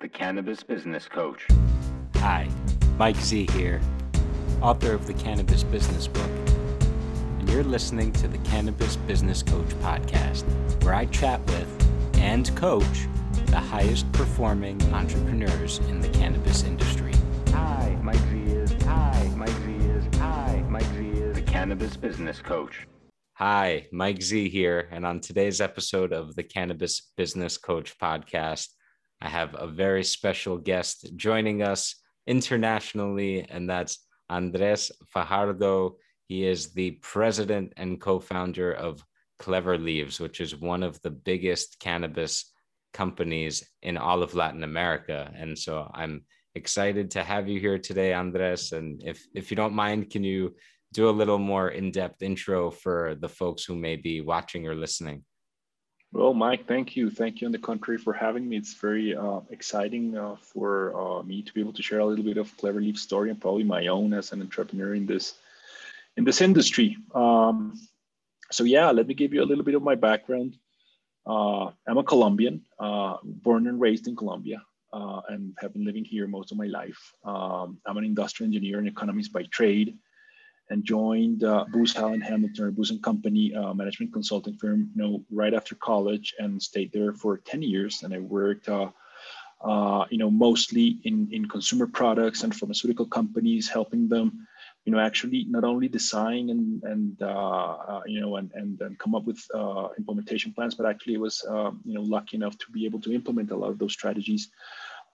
[0.00, 1.48] the Cannabis Business Coach.
[2.18, 2.48] Hi,
[2.98, 3.80] Mike Z here,
[4.62, 6.30] author of the Cannabis Business Book,
[7.40, 10.44] and you're listening to the Cannabis Business Coach podcast,
[10.84, 11.68] where I chat with
[12.18, 13.08] and coach
[13.46, 17.12] the highest performing entrepreneurs in the cannabis industry.
[17.48, 18.72] Hi, Mike Z is.
[18.84, 20.04] Hi, Mike Z is.
[20.18, 21.34] Hi, Mike Z is.
[21.34, 22.86] The Cannabis Business Coach.
[23.32, 28.68] Hi, Mike Z here, and on today's episode of the Cannabis Business Coach podcast,
[29.20, 35.96] I have a very special guest joining us internationally, and that's Andres Fajardo.
[36.26, 39.02] He is the president and co founder of
[39.38, 42.52] Clever Leaves, which is one of the biggest cannabis
[42.92, 45.32] companies in all of Latin America.
[45.34, 48.72] And so I'm excited to have you here today, Andres.
[48.72, 50.54] And if, if you don't mind, can you
[50.92, 54.74] do a little more in depth intro for the folks who may be watching or
[54.74, 55.24] listening?
[56.10, 57.10] Well, Mike, thank you.
[57.10, 58.56] Thank you on the contrary for having me.
[58.56, 62.24] It's very uh, exciting uh, for uh, me to be able to share a little
[62.24, 65.34] bit of Clever Leaves story and probably my own as an entrepreneur in this
[66.16, 66.96] in this industry.
[67.14, 67.74] Um,
[68.50, 70.56] so yeah, let me give you a little bit of my background.
[71.26, 74.62] Uh, I'm a Colombian, uh, born and raised in Colombia,
[74.94, 77.12] uh, and have been living here most of my life.
[77.22, 79.98] Um, I'm an industrial engineer and economist by trade
[80.70, 85.02] and joined uh, Booz Allen Hamilton or Booz and Company uh, management consulting firm, you
[85.02, 88.02] know, right after college and stayed there for 10 years.
[88.02, 88.90] And I worked, uh,
[89.60, 94.46] uh, you know, mostly in, in consumer products and pharmaceutical companies, helping them,
[94.84, 98.98] you know, actually not only design and, and uh, uh, you know, and, and, and
[98.98, 102.70] come up with uh, implementation plans, but actually was, um, you know, lucky enough to
[102.72, 104.50] be able to implement a lot of those strategies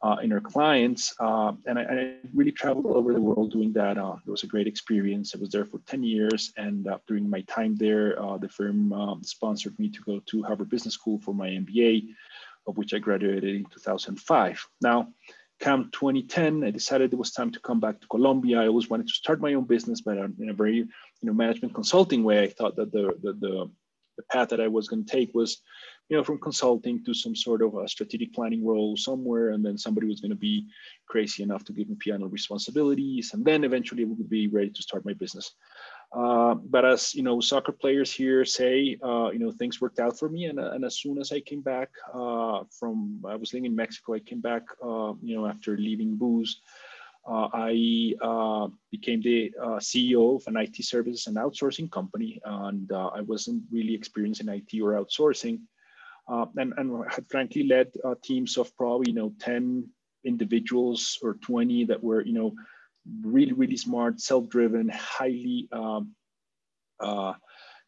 [0.04, 1.14] uh, in our clients.
[1.18, 3.96] Uh, and I, I, really traveled all over the world doing that.
[3.96, 5.34] Uh, it was a great experience.
[5.34, 6.52] I was there for 10 years.
[6.58, 10.42] And uh, during my time there, uh, the firm um, sponsored me to go to
[10.42, 12.08] Harvard Business School for my MBA,
[12.66, 14.66] of which I graduated in 2005.
[14.82, 15.08] Now,
[15.58, 18.60] come 2010, I decided it was time to come back to Colombia.
[18.60, 20.86] I always wanted to start my own business, but in a very you
[21.22, 22.42] know, management consulting way.
[22.42, 23.70] I thought that the, the, the,
[24.18, 25.62] the path that I was going to take was
[26.08, 29.78] you know, from consulting to some sort of a strategic planning role somewhere, and then
[29.78, 30.66] somebody was going to be
[31.08, 34.82] crazy enough to give me P&L responsibilities, and then eventually we would be ready to
[34.82, 35.52] start my business.
[36.12, 40.18] Uh, but as you know, soccer players here say, uh, you know, things worked out
[40.18, 43.66] for me, and, and as soon as I came back uh, from, I was living
[43.66, 44.14] in Mexico.
[44.14, 46.60] I came back, uh, you know, after leaving Booz.
[47.26, 52.92] Uh, I uh, became the uh, CEO of an IT services and outsourcing company, and
[52.92, 55.60] uh, I wasn't really experienced in IT or outsourcing
[56.26, 59.88] uh, and, and had frankly led uh, teams of probably, you know, 10
[60.24, 62.54] individuals or 20 that were, you know,
[63.22, 66.14] really, really smart, self-driven, highly, um,
[67.00, 67.34] uh,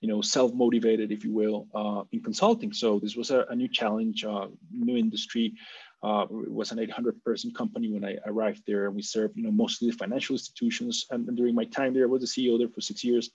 [0.00, 2.72] you know, self-motivated, if you will, uh, in consulting.
[2.72, 5.54] So this was a, a new challenge, uh, new industry.
[6.02, 9.44] Uh, it was an 800 person company when I arrived there and we served, you
[9.44, 11.06] know, mostly the financial institutions.
[11.10, 13.30] And, and during my time there, I was the CEO there for six years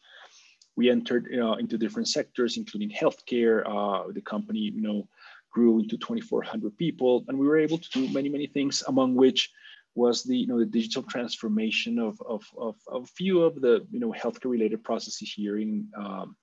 [0.75, 3.63] we entered uh, into different sectors, including healthcare.
[3.65, 5.07] Uh, the company, you know,
[5.51, 9.51] grew into 2,400 people, and we were able to do many, many things, among which
[9.95, 13.85] was the, you know, the digital transformation of, of, of, of a few of the,
[13.91, 16.35] you know, healthcare-related processes here in, um,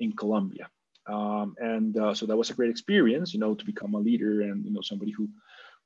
[0.00, 0.70] in Colombia.
[1.06, 4.42] Um, and uh, so that was a great experience, you know, to become a leader
[4.42, 5.28] and, you know, somebody who,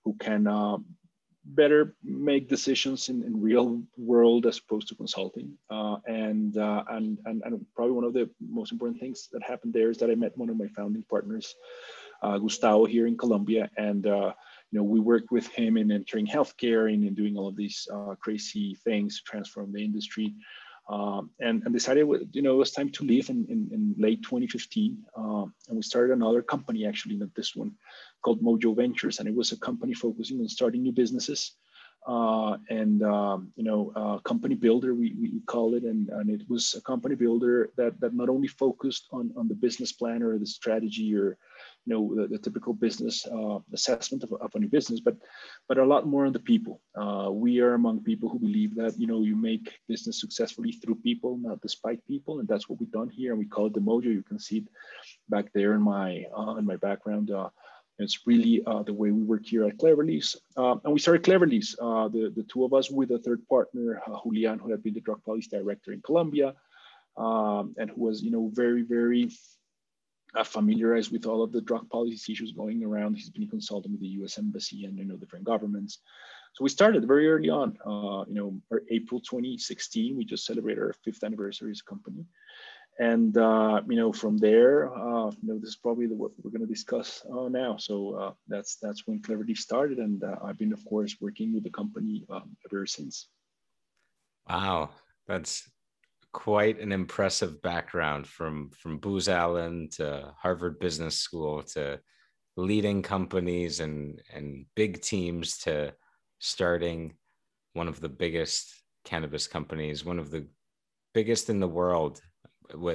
[0.05, 0.77] who can uh,
[1.45, 5.53] better make decisions in, in real world as opposed to consulting.
[5.71, 9.73] Uh, and, uh, and, and, and probably one of the most important things that happened
[9.73, 11.55] there is that I met one of my founding partners,
[12.23, 13.71] uh, Gustavo here in Colombia.
[13.77, 14.33] And, uh,
[14.71, 17.89] you know, we worked with him in entering healthcare and in doing all of these
[17.93, 20.35] uh, crazy things to transform the industry.
[20.93, 24.23] Um, and, and decided, you know, it was time to leave in, in, in late
[24.23, 24.99] 2015.
[25.17, 27.73] Um, and we started another company, actually, not this one,
[28.23, 29.19] called Mojo Ventures.
[29.19, 31.53] And it was a company focusing on starting new businesses.
[32.07, 36.43] Uh, and um, you know, uh, company builder we, we call it, and, and it
[36.49, 40.39] was a company builder that that not only focused on on the business plan or
[40.39, 41.39] the strategy or
[41.85, 45.17] you know the, the typical business uh, assessment of, of any business but
[45.69, 46.81] but a lot more on the people.
[47.01, 50.97] Uh, we are among people who believe that you know you make business successfully through
[50.97, 52.41] people not despite people.
[52.41, 53.33] And that's what we've done here.
[53.33, 54.05] And we call it the mojo.
[54.05, 54.69] You can see it
[55.29, 57.31] back there in my uh, in my background.
[57.31, 57.51] Uh,
[57.99, 60.37] it's really uh, the way we work here at Clever Leaves.
[60.57, 63.47] Um, and we started Clever Leaves, uh, the, the two of us with a third
[63.49, 66.55] partner, uh, Julian, who had been the drug policy director in Colombia,
[67.17, 69.31] um, and who was, you know, very, very
[70.35, 73.15] uh, familiarized with all of the drug policy issues going around.
[73.15, 74.39] He's been consulting with the U.S.
[74.39, 75.99] Embassy and you know different governments.
[76.55, 77.79] So we started very early on.
[77.85, 82.27] Uh, you know, April 2016, we just celebrated our fifth anniversary as a company,
[82.99, 86.51] and uh, you know from there uh, you know this is probably the, what we're
[86.51, 87.77] going to discuss uh, now.
[87.77, 89.99] So uh, that's that's when Clever Leaves started.
[89.99, 93.29] And i've been of course working with the company um, ever since.
[94.49, 94.91] Wow.
[95.27, 95.71] That's
[96.33, 102.01] quite an impressive background from from booz allen to harvard business school to
[102.57, 105.93] leading companies and and big teams to
[106.39, 107.15] starting
[107.75, 110.47] one of the biggest cannabis companies one of the
[111.13, 112.21] biggest in the world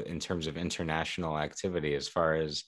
[0.05, 2.63] in terms of international activity as far as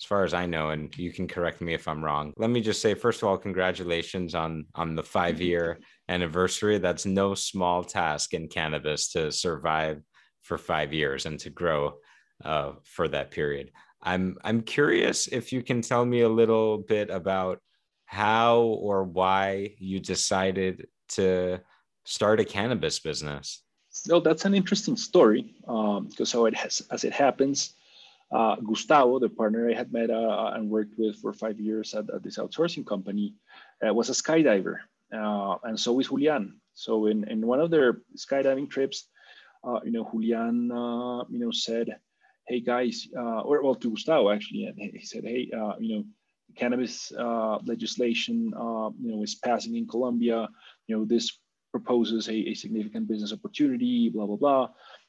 [0.00, 2.32] as far as I know, and you can correct me if I'm wrong.
[2.36, 5.78] Let me just say, first of all, congratulations on on the five year
[6.08, 6.78] anniversary.
[6.78, 10.02] That's no small task in cannabis to survive
[10.42, 11.94] for five years and to grow
[12.44, 13.70] uh, for that period.
[14.02, 17.60] I'm I'm curious if you can tell me a little bit about
[18.06, 21.60] how or why you decided to
[22.04, 23.63] start a cannabis business.
[23.94, 27.74] So that's an interesting story um, because it has, as it happens,
[28.32, 32.10] uh, Gustavo, the partner I had met uh, and worked with for five years at,
[32.10, 33.34] at this outsourcing company,
[33.86, 34.78] uh, was a skydiver,
[35.14, 36.60] uh, and so is Julian.
[36.74, 39.06] So in, in one of their skydiving trips,
[39.62, 41.96] uh, you know, Julian, uh, you know, said,
[42.48, 45.48] "Hey guys," or well to Gustavo actually, and he said, "Hey,
[45.78, 46.04] you know,
[46.56, 47.12] cannabis
[47.64, 48.50] legislation,
[48.98, 50.48] you know, is passing in Colombia.
[50.88, 51.38] You know, this
[51.74, 54.68] proposes a, a significant business opportunity, blah, blah, blah.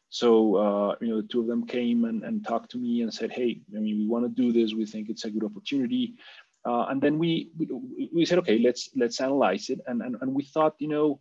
[0.10, 0.30] So,
[0.66, 3.32] uh, you know, the two of them came and, and talked to me and said,
[3.32, 4.74] hey, I mean, we want to do this.
[4.74, 6.16] We think it's a good opportunity.
[6.68, 9.80] Uh, and then we, we, we said, okay, let's let's analyze it.
[9.86, 11.20] And, and, and we thought, you know,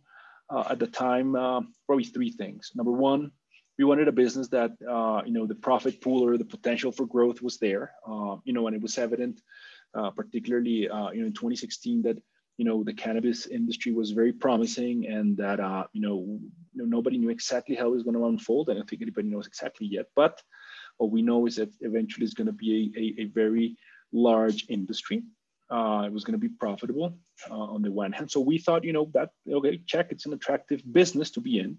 [0.49, 2.71] uh, at the time, uh, probably three things.
[2.73, 3.29] Number one,
[3.77, 7.05] we wanted a business that, uh, you know, the profit pool or the potential for
[7.05, 9.41] growth was there, uh, you know, and it was evident,
[10.15, 12.17] particularly, you know, in 2016 that
[12.57, 16.39] you know the cannabis industry was very promising and that uh, you, know,
[16.73, 18.69] nobody knew exactly how it was going to unfold.
[18.69, 20.41] I don't think anybody knows exactly yet but
[20.97, 23.77] what we know is that eventually it's going to be a, a, a very
[24.11, 25.23] large industry.
[25.69, 27.17] Uh, it was going to be profitable
[27.49, 28.29] uh, on the one hand.
[28.29, 31.77] So we thought you know that okay check it's an attractive business to be in.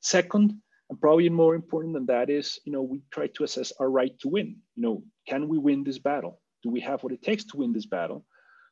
[0.00, 0.54] Second
[0.90, 4.18] and probably more important than that is you know we try to assess our right
[4.20, 4.56] to win.
[4.74, 6.40] You know can we win this battle?
[6.64, 8.26] Do we have what it takes to win this battle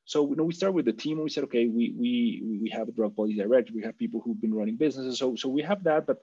[0.05, 2.71] so you know, we start with the team and we said, okay, we we we
[2.71, 5.63] have a drug policy director, we have people who've been running businesses, so so we
[5.63, 6.19] have that, but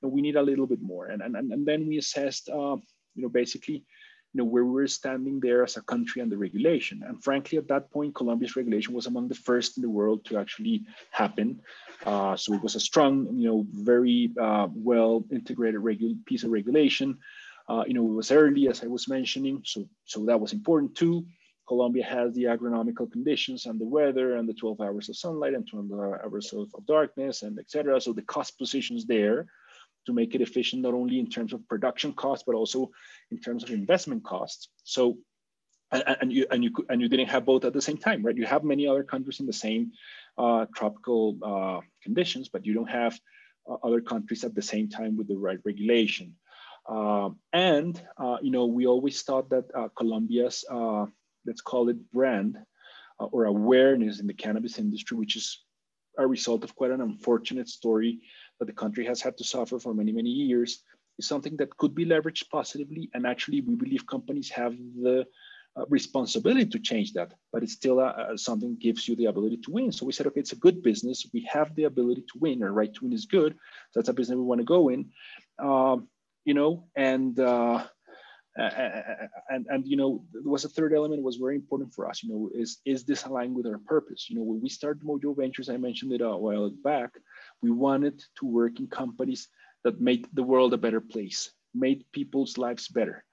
[0.00, 1.06] you know, we need a little bit more.
[1.06, 2.76] And and and then we assessed, uh,
[3.14, 3.84] you know, basically,
[4.32, 7.02] you know, where we were standing there as a country and the regulation.
[7.06, 10.38] And frankly, at that point, Colombia's regulation was among the first in the world to
[10.38, 11.60] actually happen.
[12.06, 16.50] Uh, so it was a strong, you know, very uh, well integrated regu- piece of
[16.50, 17.18] regulation.
[17.68, 20.94] Uh, you know, it was early, as I was mentioning, so so that was important
[20.94, 21.24] too.
[21.66, 25.66] Colombia has the agronomical conditions and the weather and the 12 hours of sunlight and
[25.66, 28.00] 12 hours of, of darkness and etc.
[28.00, 29.46] So the cost positions there
[30.06, 32.90] to make it efficient, not only in terms of production costs, but also
[33.30, 34.68] in terms of investment costs.
[34.84, 35.18] So,
[35.92, 38.36] and, and you and you and you didn't have both at the same time, right?
[38.36, 39.92] You have many other countries in the same
[40.38, 43.18] uh, tropical uh, conditions, but you don't have
[43.70, 46.34] uh, other countries at the same time with the right regulation.
[46.88, 50.64] Uh, and uh, you know, we always thought that uh, Colombia's
[51.46, 52.58] let's call it brand
[53.20, 55.64] uh, or awareness in the cannabis industry, which is
[56.18, 58.20] a result of quite an unfortunate story
[58.58, 60.82] that the country has had to suffer for many, many years,
[61.18, 63.10] is something that could be leveraged positively.
[63.14, 65.26] And actually, we believe companies have the
[65.74, 69.56] uh, responsibility to change that, but it's still uh, uh something gives you the ability
[69.56, 69.90] to win.
[69.90, 71.26] So we said, okay, it's a good business.
[71.32, 72.62] We have the ability to win.
[72.62, 73.54] Our right to win is good.
[73.90, 75.10] So that's a business we want to go in.
[75.58, 76.08] Um,
[76.44, 77.86] you know, and uh,
[78.58, 81.90] Uh, uh, uh, and and you know there was a third element was very important
[81.94, 84.28] for us you know is is this aligned with our purpose?
[84.28, 87.12] You know when we started mojo ventures i mentioned it a while back
[87.62, 89.48] we wanted to work in companies
[89.84, 93.24] that made the world a better place made people's lives better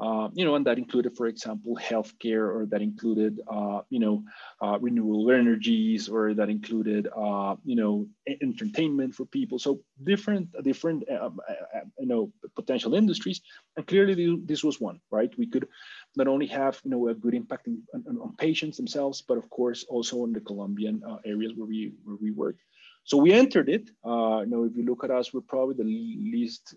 [0.00, 4.24] uh, you know, and that included, for example, healthcare, or that included, uh, you know,
[4.62, 8.06] uh, renewable energies, or that included, uh, you know,
[8.40, 9.58] entertainment for people.
[9.58, 13.42] So different, different, um, uh, you know, potential industries,
[13.76, 15.30] and clearly this was one, right?
[15.36, 15.68] We could
[16.16, 19.84] not only have, you know, a good impact on, on patients themselves, but of course
[19.88, 22.56] also on the Colombian areas where we where we work.
[23.04, 23.90] So we entered it.
[24.04, 26.74] you know, if you look at us, we're probably the least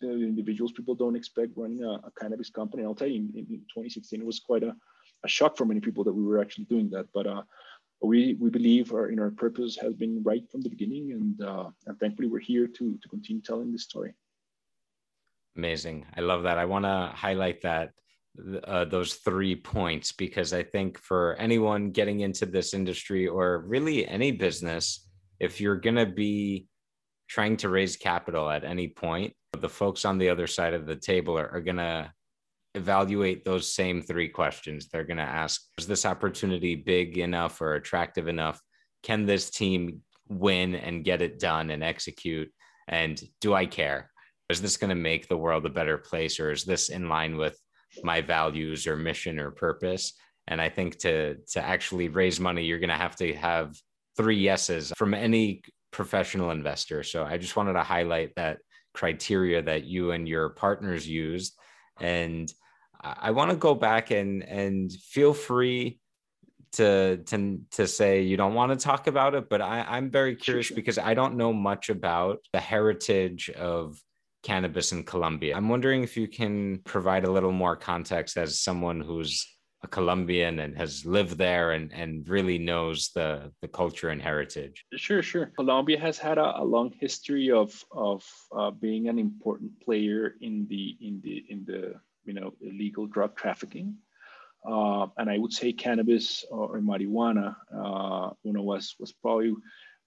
[0.00, 2.84] the individuals people don't expect running a, a cannabis company.
[2.84, 4.74] I'll tell you, in, in, 2016, it was quite a,
[5.24, 7.06] a shock for many people that we were actually doing that.
[7.12, 7.42] But uh,
[8.02, 11.70] we we believe our in our purpose has been right from the beginning, and uh,
[11.86, 14.14] and thankfully we're here to to continue telling this story.
[15.56, 16.58] Amazing, I love that.
[16.58, 17.92] I want to highlight that
[18.64, 24.06] uh, those three points because I think for anyone getting into this industry or really
[24.06, 25.08] any business,
[25.40, 26.66] if you're gonna be
[27.28, 30.96] trying to raise capital at any point the folks on the other side of the
[30.96, 32.12] table are, are going to
[32.74, 34.88] evaluate those same three questions.
[34.88, 38.60] They're going to ask Is this opportunity big enough or attractive enough?
[39.02, 42.50] Can this team win and get it done and execute?
[42.88, 44.10] And do I care?
[44.48, 47.36] Is this going to make the world a better place or is this in line
[47.36, 47.58] with
[48.02, 50.12] my values or mission or purpose?
[50.46, 53.74] And I think to to actually raise money, you're going to have to have
[54.16, 57.02] three yeses from any professional investor.
[57.02, 58.58] So I just wanted to highlight that
[58.96, 61.54] criteria that you and your partners used.
[62.00, 62.52] And
[63.00, 66.00] I want to go back and and feel free
[66.72, 70.34] to to to say you don't want to talk about it, but I, I'm very
[70.34, 74.00] curious because I don't know much about the heritage of
[74.42, 75.56] cannabis in Colombia.
[75.56, 79.46] I'm wondering if you can provide a little more context as someone who's
[79.82, 84.84] a Colombian and has lived there and, and really knows the, the culture and heritage.
[84.96, 85.46] Sure, sure.
[85.56, 88.24] Colombia has had a, a long history of of
[88.56, 93.36] uh, being an important player in the in the in the you know illegal drug
[93.36, 93.96] trafficking.
[94.66, 99.54] Uh, and I would say cannabis or, marijuana, uh, you know, was was probably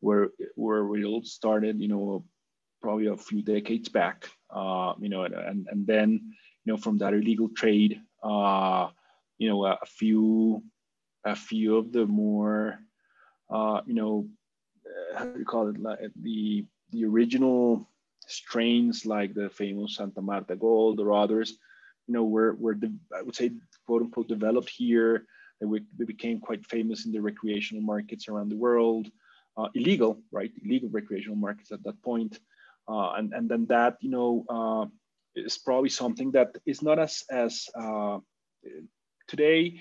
[0.02, 1.80] where where it all started.
[1.80, 2.26] You know,
[2.82, 4.30] probably a few decades back.
[4.50, 6.10] Uh, you know, and and then
[6.66, 8.90] you know from that illegal trade, uh,
[9.40, 10.64] you know, a, few
[11.26, 12.80] a few of the more,
[13.50, 14.28] uh, you know,
[15.16, 17.88] how do you call it, like the the original
[18.28, 21.58] strains like the famous Santa Marta Gold or others
[22.10, 23.52] you know, were, were the, I would say,
[23.86, 25.28] quote unquote, developed here.
[25.62, 29.12] They, we, they became quite famous in the recreational markets around the world.
[29.56, 30.52] Uh, illegal, right?
[30.66, 32.40] Illegal recreational markets at that point.
[32.88, 34.86] Uh, and, and then that, you know, uh,
[35.36, 38.18] is probably something that is not as, as uh,
[39.30, 39.80] today,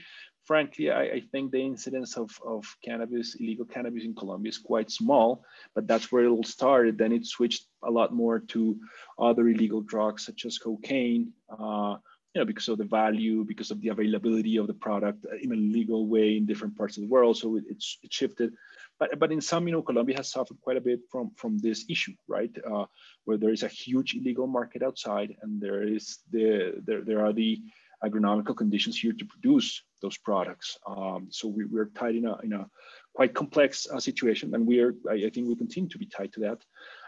[0.48, 4.90] frankly, I, I, think the incidence of, of cannabis, illegal cannabis in Colombia is quite
[4.90, 6.96] small, but that's where it all started.
[6.96, 8.78] Then it switched a lot more to
[9.18, 11.96] other illegal drugs such as cocaine, uh,
[12.34, 15.56] you know, because of the value, because of the availability of the product in a
[15.56, 17.36] legal way in different parts of the world.
[17.36, 18.52] So it, it's, it shifted.
[18.98, 21.84] But, but in some, you know, Colombia has suffered quite a bit from, from this
[21.90, 22.54] issue, right?
[22.66, 22.86] Uh,
[23.26, 27.34] where there is a huge illegal market outside and there is the, there, there are
[27.34, 27.60] the
[28.04, 30.78] agronomical conditions here to produce those products.
[30.86, 32.66] Um, so we, we're tied in a, in a
[33.14, 36.32] quite complex uh, situation and we are, I, I, think we continue to be tied
[36.34, 36.58] to that.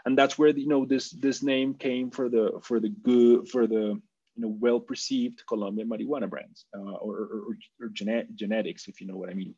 [0.05, 3.47] And that's where, the, you know, this, this name came for the, for the good,
[3.47, 4.01] for the,
[4.35, 9.17] you know, well-perceived Colombian marijuana brands uh, or, or, or genet genetics, if you know
[9.17, 9.55] what I mean.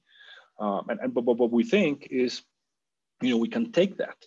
[0.59, 2.43] Um, and, and but, but what we think is,
[3.21, 4.17] you know, we can take that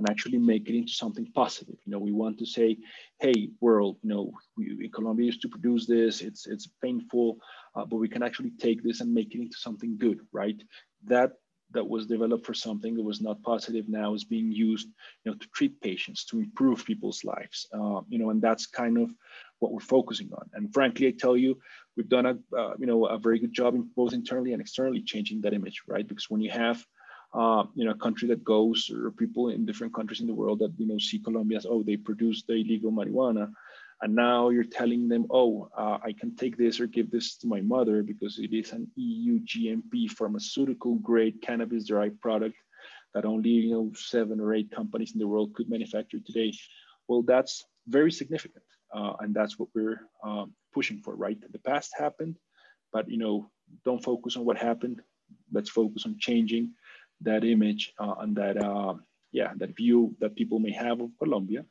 [0.00, 1.76] and actually make it into something positive.
[1.84, 2.78] You know, we want to say,
[3.20, 6.22] hey, world, you know, we, in Colombia used to produce this.
[6.22, 7.36] It's it's painful,
[7.74, 10.60] uh, but we can actually take this and make it into something good, right?
[11.04, 11.32] That
[11.72, 14.88] that was developed for something that was not positive now is being used,
[15.22, 17.68] you know, to treat patients, to improve people's lives.
[17.72, 19.12] Uh, you know, and that's kind of
[19.58, 20.48] what we're focusing on.
[20.54, 21.58] And frankly, I tell you,
[21.94, 25.02] we've done a uh, you know a very good job in both internally and externally
[25.02, 26.08] changing that image, right?
[26.08, 26.78] Because when you have
[27.32, 30.58] uh, you know a country that goes or people in different countries in the world
[30.58, 33.50] that you know see Colombia as oh they produce the illegal marijuana,
[34.02, 37.46] and now you're telling them oh uh, I can take this or give this to
[37.46, 42.56] my mother because it is an EU GMP pharmaceutical grade cannabis derived product
[43.14, 46.52] that only you know seven or eight companies in the world could manufacture today.
[47.08, 51.38] Well, that's very significant uh, and that's what we're um, pushing for, right?
[51.52, 52.36] The past happened,
[52.92, 53.50] but you know,
[53.84, 55.00] don't focus on what happened.
[55.52, 56.72] Let's focus on changing
[57.22, 58.94] that image uh, and that, uh,
[59.32, 61.64] yeah, that view that people may have of Colombia.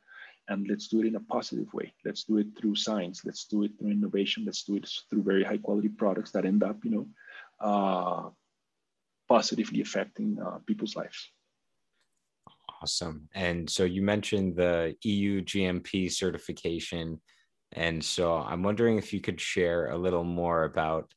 [0.48, 1.92] And let's do it in a positive way.
[2.04, 3.24] Let's do it through science.
[3.24, 4.44] Let's do it through innovation.
[4.44, 7.06] Let's do it through very high quality products that end up, you know,
[7.60, 8.30] uh,
[9.28, 11.30] positively affecting uh, people's lives.
[12.82, 13.28] Awesome.
[13.34, 17.20] And so you mentioned the EU GMP certification.
[17.72, 21.12] And so I'm wondering if you could share a little more about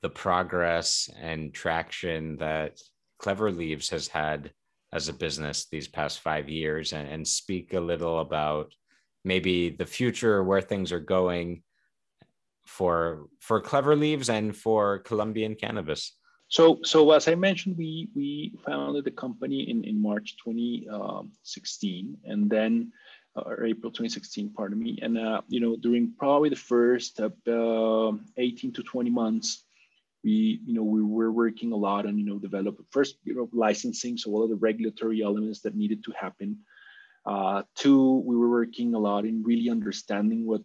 [0.00, 2.80] the progress and traction that
[3.22, 4.52] Clever Leaves has had
[4.92, 8.74] as a business these past five years and, and speak a little about
[9.24, 11.62] maybe the future, where things are going
[12.66, 16.18] for for Clever Leaves and for Colombian cannabis.
[16.48, 22.50] So, so as I mentioned, we we founded the company in in March 2016, and
[22.50, 22.92] then
[23.36, 24.98] uh, or April 2016, pardon me.
[25.00, 27.30] And uh, you know, during probably the first uh,
[28.36, 29.64] 18 to 20 months,
[30.24, 33.48] we you know we were working a lot on you know develop first you know
[33.52, 36.58] licensing, so all of the regulatory elements that needed to happen.
[37.24, 40.62] Uh, two, we were working a lot in really understanding what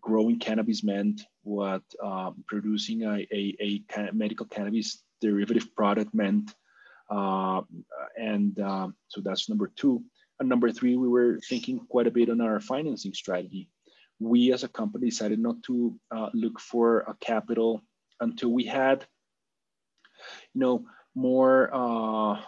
[0.00, 6.54] growing cannabis meant, what um, producing a, a, a, medical cannabis derivative product meant.
[7.10, 7.60] Uh,
[8.16, 10.02] and uh, so that's number two.
[10.40, 13.68] and number three, we were thinking quite a bit on our financing strategy.
[14.18, 17.82] We as a company decided not to uh, look for a capital
[18.22, 19.04] until we had,
[20.54, 22.40] you know, more uh,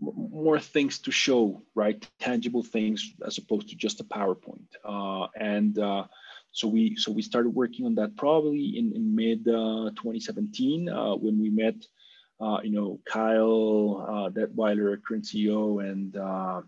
[0.00, 2.06] more things to show, right?
[2.18, 4.70] Tangible things as opposed to just a PowerPoint.
[4.84, 6.04] Uh, and uh,
[6.52, 11.14] so we so we started working on that probably in, in mid uh, 2017 uh,
[11.16, 11.76] when we met,
[12.40, 16.62] uh, you know, Kyle uh, Detwiler, current CEO, and uh,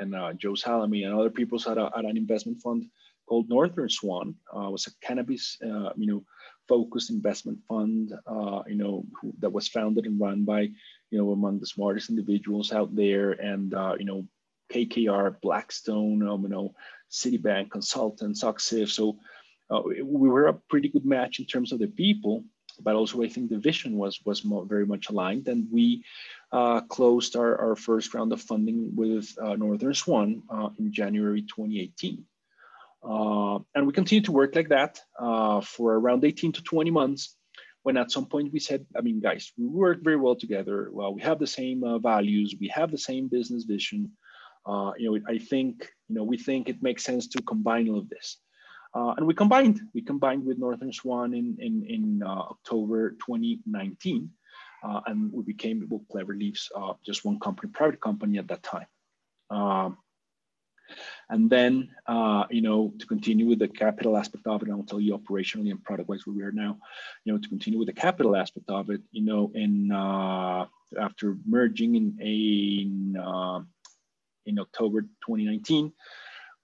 [0.00, 2.86] and Joe Salami and other people at, at an investment fund
[3.26, 4.34] called Northern Swan.
[4.54, 6.24] Was a cannabis, you know,
[6.68, 10.62] focused investment fund, uh, you know, who, that was founded and run by,
[11.10, 14.26] you know, among the smartest individuals out there, and uh, you know,
[14.72, 16.74] KKR, Blackstone, um, you know,
[17.10, 18.90] Citibank consultants, Oxif.
[18.90, 19.18] So
[19.70, 22.44] uh, we were a pretty good match in terms of the people,
[22.80, 25.48] but also I think the vision was was more, very much aligned.
[25.48, 26.04] And we
[26.52, 31.42] uh, closed our, our first round of funding with uh, Northern Swan uh, in January
[31.42, 32.24] 2018.
[33.02, 37.36] Uh, and we continued to work like that uh, for around 18 to 20 months.
[37.82, 40.90] When at some point we said, I mean, guys, we work very well together.
[40.92, 44.12] Well, we have the same values, we have the same business vision.
[44.66, 47.98] Uh, you know, I think, you know, we think it makes sense to combine all
[47.98, 48.38] of this.
[48.94, 54.30] Uh, and we combined, we combined with Northern Swan in, in, in uh, October 2019.
[54.82, 58.62] Uh, and we became well, Clever Leaves, uh, just one company, private company at that
[58.62, 58.86] time.
[61.28, 65.00] And then, uh, you know, to continue with the capital aspect of it, I'll tell
[65.00, 66.78] you operationally and product-wise where we are now,
[67.24, 69.92] you know, to continue with the capital aspect of it, you know, in
[70.98, 73.16] after merging in, in
[74.48, 75.92] in October 2019.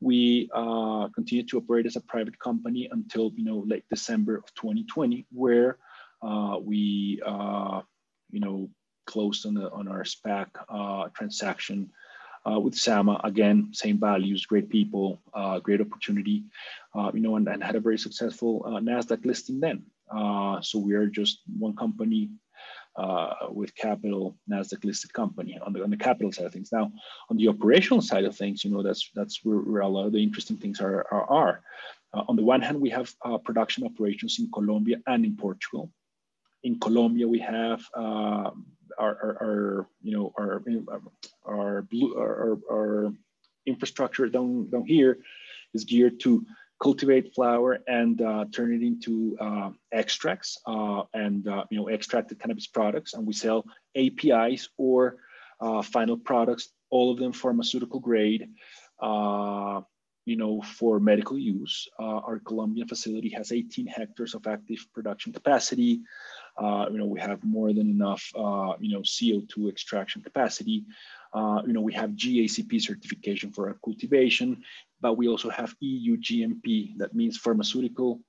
[0.00, 4.52] We uh, continued to operate as a private company until you know late December of
[4.54, 5.78] 2020, where
[6.22, 7.82] uh, we uh,
[8.30, 8.70] you know
[9.06, 11.90] closed on the on our SPAC uh, transaction
[12.50, 13.20] uh, with Sama.
[13.24, 16.44] Again, same values, great people, uh, great opportunity,
[17.12, 19.84] you know, and, and, had a very successful Nasdaq listing then.
[20.62, 22.30] so we are just one company
[22.96, 26.70] uh, with capital Nasdaq listed company on the on the capital side of things.
[26.72, 26.92] Now,
[27.30, 30.12] on the operational side of things, you know that's that's where, where a lot of
[30.12, 31.30] the interesting things are are.
[31.30, 31.62] are.
[32.12, 35.90] Uh, on the one hand, we have uh, production operations in Colombia and in Portugal.
[36.62, 38.50] In Colombia, we have uh,
[38.98, 40.62] our, our, our, you know our
[41.46, 43.12] our blue our, our
[43.66, 45.18] infrastructure down down here
[45.72, 46.44] is geared to
[46.82, 52.38] cultivate flower and uh, turn it into uh, extracts uh, and uh, you know extracted
[52.38, 53.14] cannabis products.
[53.14, 53.64] And we sell
[53.96, 55.16] apis or
[55.60, 58.48] uh, final products all of them pharmaceutical grade
[59.00, 59.80] uh,
[60.26, 61.88] you know for medical use.
[61.98, 66.00] Our colombian facility has 18 hectares of active production capacity
[66.60, 68.30] you know we have more than enough
[68.80, 70.84] you know co2 extraction capacity
[71.34, 74.62] uh, you know, we have GACP certification for our cultivation,
[75.00, 78.20] but we also have EU GMP, that means pharmaceutical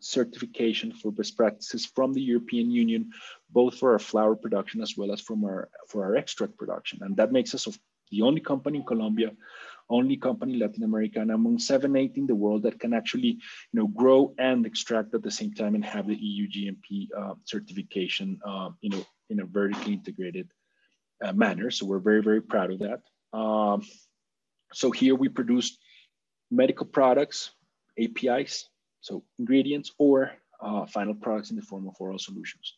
[0.00, 3.10] certification for best practices from the European Union,
[3.50, 7.00] both for our flower production as well as from our for our extract production.
[7.02, 7.68] And that makes us
[8.10, 9.32] the only company in Colombia,
[9.90, 13.38] only company in Latin America, and among seven, eight in the world that can actually,
[13.72, 17.34] you know, grow and extract at the same time and have the EU GMP uh,
[17.44, 20.48] certification, uh, you know, in a vertically integrated
[21.24, 21.70] uh, manner.
[21.70, 23.00] So we're very, very proud of that.
[23.36, 23.82] Um,
[24.72, 25.76] so here we produce
[26.50, 27.50] medical products,
[27.98, 28.68] APIs,
[29.00, 32.76] so ingredients or uh, final products in the form of oral solutions.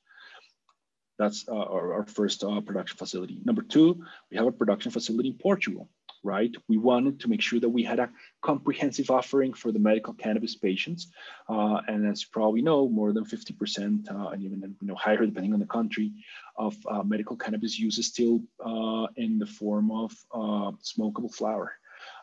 [1.19, 3.39] That's uh, our, our, first uh, production facility.
[3.45, 5.89] Number two, we have a production facility in Portugal
[6.23, 6.55] right?
[6.69, 8.11] We wanted to make sure that we had a
[8.43, 11.09] comprehensive offering for the medical cannabis patients.
[11.49, 15.25] Uh, and as you probably know, more than 50% uh, and even you know, higher
[15.25, 16.13] depending on the country
[16.57, 21.73] of uh, medical cannabis use is still uh, in the form of uh, smokable flower.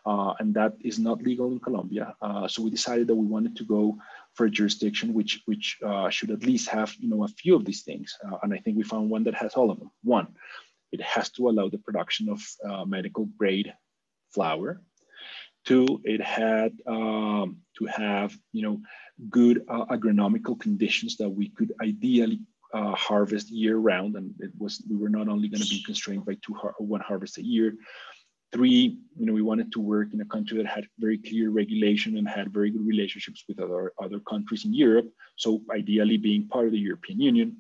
[0.06, 2.14] Uh, and that is not legal in Colombia.
[2.48, 3.98] so we decided that we wanted to go
[4.34, 5.78] for a jurisdiction which which
[6.10, 8.18] should at least have you know a few of these things.
[8.44, 9.92] and I think we found one that has all of them.
[10.04, 10.28] One,
[10.92, 12.40] it has to allow the production of
[12.88, 13.74] medical grade
[14.34, 14.82] flower.
[15.66, 18.82] Two, it had um, to have you know
[19.30, 22.40] good uh, agronomical conditions that we could ideally
[22.74, 26.26] uh, harvest year round, and it was we were not only going to be constrained
[26.26, 27.74] by two har one harvest a year.
[28.52, 32.18] Three, you know, we wanted to work in a country that had very clear regulation
[32.18, 35.10] and had very good relationships with other other countries in Europe.
[35.36, 37.58] So ideally, being part of the European Union.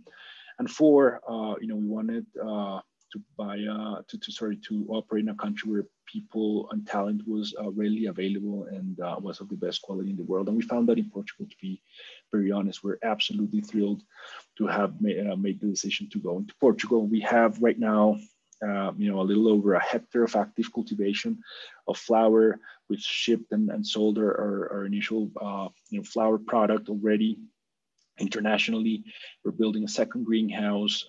[0.58, 4.86] And four, uh, you know, we wanted uh, to buy uh, to, to sorry to
[4.90, 9.40] operate in a country where people and talent was uh, readily available and uh, was
[9.40, 11.82] of the best quality in the world and we found that in portugal to be
[12.32, 14.02] very honest we're absolutely thrilled
[14.58, 18.18] to have ma- uh, made the decision to go into portugal we have right now
[18.62, 21.40] uh, you know, a little over a hectare of active cultivation
[21.88, 22.60] of flower.
[22.90, 27.40] We've shipped and, and sold our, our, our initial, uh, you know, flower product already
[28.20, 29.06] internationally.
[29.44, 31.06] We're building a second greenhouse.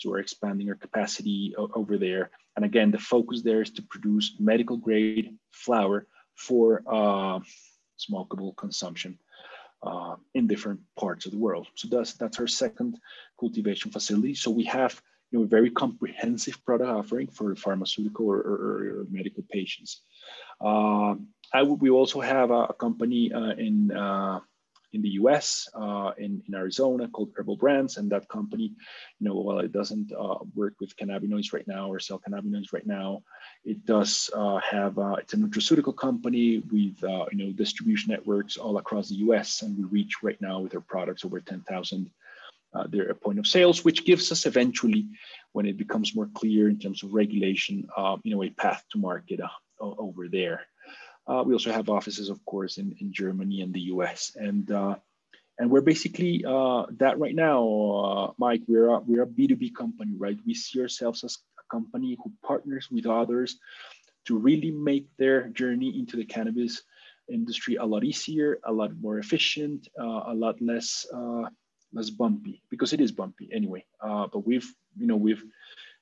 [0.00, 2.30] So we're expanding our capacity over there.
[2.56, 7.40] And again, the focus there is to produce medical grade flower for uh,
[7.98, 9.18] smokable consumption
[9.82, 11.66] uh, in different parts of the world.
[11.74, 12.98] So that's that's our second
[13.38, 14.34] cultivation facility.
[14.34, 18.56] So we have you know a very comprehensive product offering for pharmaceutical or, or,
[19.00, 20.00] or medical patients.
[20.62, 21.16] Uh,
[21.52, 24.40] I, we also have a, a company uh, in uh,
[24.92, 27.96] in the US, uh, in, in Arizona called Herbal Brands.
[27.96, 28.74] And that company,
[29.18, 32.86] you know, while it doesn't uh, work with cannabinoids right now or sell cannabinoids right
[32.86, 33.22] now,
[33.64, 38.56] it does uh, have, uh, it's a nutraceutical company with, uh, you know, distribution networks
[38.56, 39.62] all across the US.
[39.62, 42.10] And we reach right now with our products over 10,000
[42.72, 45.08] uh, their point of sales, which gives us eventually,
[45.52, 48.98] when it becomes more clear in terms of regulation, uh, you know, a path to
[48.98, 49.48] market uh,
[49.80, 50.60] over there.
[51.30, 54.32] Uh, we also have offices, of course, in, in Germany and the US.
[54.34, 54.96] And, uh,
[55.58, 60.14] and we're basically uh, that right now, uh, Mike, we're a, we're a B2B company,
[60.18, 60.36] right?
[60.44, 63.58] We see ourselves as a company who partners with others
[64.26, 66.82] to really make their journey into the cannabis
[67.28, 71.44] industry a lot easier, a lot more efficient, uh, a lot less uh,
[71.92, 73.84] less bumpy because it is bumpy anyway.
[74.00, 75.44] but we've, you know, we've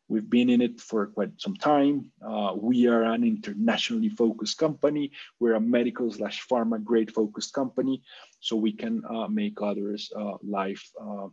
[0.08, 2.10] We've been in it for quite some time.
[2.26, 5.12] Uh, we are an internationally focused company.
[5.38, 8.02] We're a medical slash pharma grade focused company.
[8.40, 11.28] So we can uh, make others' uh, life uh,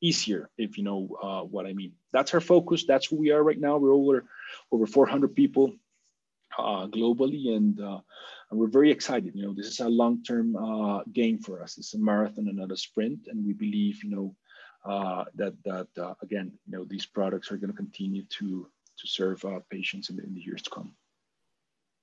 [0.00, 1.92] easier, if you know uh, what I mean.
[2.12, 2.84] That's our focus.
[2.86, 3.78] That's who we are right now.
[3.78, 4.24] We're over,
[4.70, 5.72] over 400 people
[6.56, 9.34] uh, globally and, and we're very excited.
[9.34, 11.78] You know, this is a long-term game for us.
[11.78, 13.26] It's a marathon and not a sprint.
[13.26, 14.36] And we believe, you know,
[14.84, 18.66] uh, that that uh, again, you know, these products are going to continue to
[18.98, 20.94] to serve uh, patients in the, in the years to come.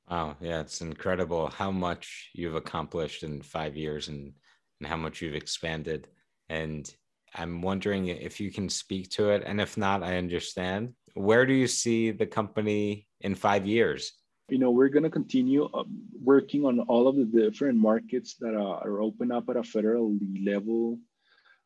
[0.10, 4.34] Wow, yeah, it's incredible how much you've accomplished in five years and
[4.80, 6.08] and how much you've expanded.
[6.50, 6.90] And
[7.36, 10.94] I'm wondering if you can speak to it, and if not, I understand.
[11.14, 14.14] Where do you see the company in five years?
[14.50, 15.88] You know, we're going to continue um,
[16.24, 20.18] working on all of the different markets that are, are open up at a federal
[20.42, 20.98] level uh,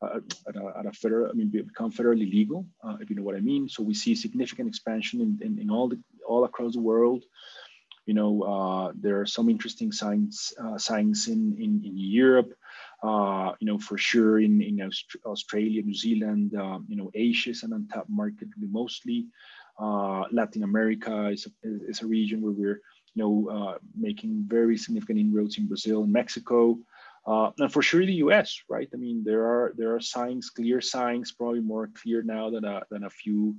[0.04, 3.36] at, a, at, a, federal, I mean, become federally legal, uh, if you know what
[3.36, 3.70] I mean.
[3.70, 7.24] So we see significant expansion in, in, in all the all across the world.
[8.06, 12.54] You know, uh, there are some interesting signs uh, signs in in, in Europe.
[13.04, 14.90] Uh, you know, for sure in in
[15.26, 16.56] Australia, New Zealand.
[16.56, 19.28] Um, you know, Asia is an untapped market mostly.
[19.80, 22.82] Uh, Latin America is a, is a region where we're
[23.14, 26.80] you know making very significant inroads in Brazil and Mexico.
[27.26, 28.90] Uh, and for sure the US, right?
[28.94, 32.82] I mean, there are there are signs, clear signs, probably more clear now than a,
[32.90, 33.56] than a few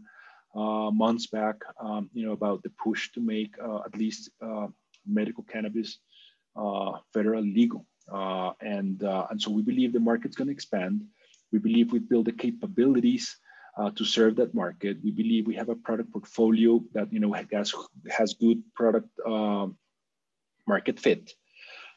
[0.54, 4.66] uh, months back, um, you know, about the push to make uh, at least uh,
[5.06, 5.98] medical cannabis
[6.56, 7.86] uh, federal legal.
[8.12, 11.02] Uh, and, and so we believe the market's going to expand.
[11.52, 13.36] We believe we build the capabilities
[13.96, 14.98] to serve that market.
[15.02, 17.74] We believe we have a product portfolio that, you know, has,
[18.10, 19.78] has good product um,
[20.66, 21.32] market fit.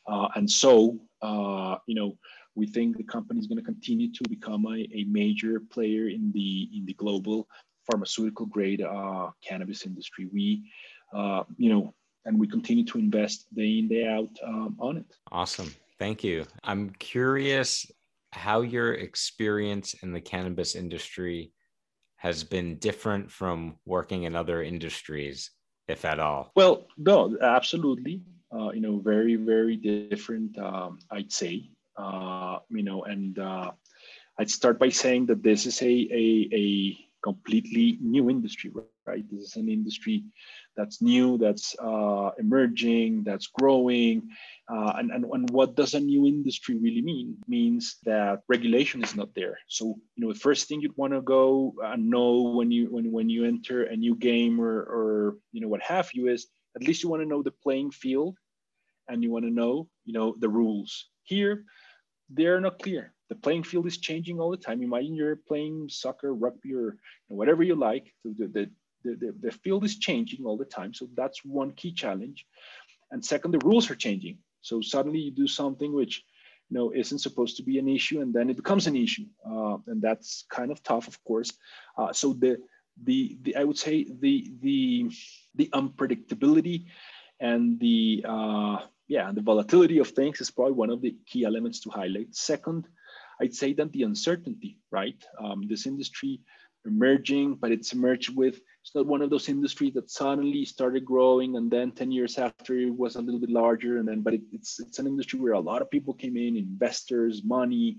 [0.07, 2.17] and so uh, you know,
[2.55, 6.31] we think the company is going to continue to become a, a, major player in
[6.33, 7.47] the in the global
[7.89, 10.27] pharmaceutical grade uh, cannabis industry.
[10.31, 10.63] We,
[11.13, 11.93] uh, you know,
[12.25, 15.05] and we continue to invest day in day out um, on it.
[15.31, 16.45] Awesome, thank you.
[16.63, 17.85] I'm curious
[18.31, 21.51] how your experience in the cannabis industry
[22.17, 25.51] has been different from working in other industries,
[25.87, 26.51] if at all.
[26.55, 28.21] Well, no, absolutely
[28.55, 33.71] uh, you know, very, very different, um, I'd say, uh, you know, and uh,
[34.37, 38.71] I'd start by saying that this is a, a, a completely new industry,
[39.05, 39.25] right?
[39.31, 40.23] This is an industry
[40.77, 44.29] that's new, that's uh, emerging, that's growing.
[44.69, 47.37] Uh, and, and, and what does a new industry really mean?
[47.41, 49.57] It means that regulation is not there.
[49.67, 53.11] So, you know, the first thing you'd want to go and know when you when,
[53.11, 56.83] when you enter a new game or, or you know what have you is at
[56.83, 58.37] least you want to know the playing field
[59.07, 61.07] and you want to know, you know, the rules.
[61.23, 61.65] Here,
[62.29, 63.13] they're not clear.
[63.29, 64.83] The playing field is changing all the time.
[64.83, 68.13] Imagine you're playing soccer, rugby, or whatever you like.
[68.23, 68.69] The, the,
[69.03, 70.93] the, the, field is changing all the time.
[70.93, 72.45] So that's one key challenge.
[73.11, 74.37] And second, the rules are changing.
[74.61, 76.23] So suddenly you do something which
[76.69, 79.77] you know isn't supposed to be an issue, and then it becomes an issue, uh,
[79.85, 81.51] and that's kind of tough, of course.
[81.97, 82.57] Uh, so the,
[83.03, 85.11] the the I would say the the
[85.53, 86.85] the unpredictability
[87.39, 91.79] and the uh, yeah, the volatility of things is probably one of the key elements
[91.81, 92.35] to highlight.
[92.35, 92.87] Second,
[93.39, 95.21] I'd say that the uncertainty, right?
[95.39, 96.41] Um, this industry
[96.85, 101.55] emerging, but it's emerged with it's not one of those industries that suddenly started growing
[101.55, 104.41] and then 10 years after it was a little bit larger and then but it,
[104.51, 107.97] it's it's an industry where a lot of people came in investors money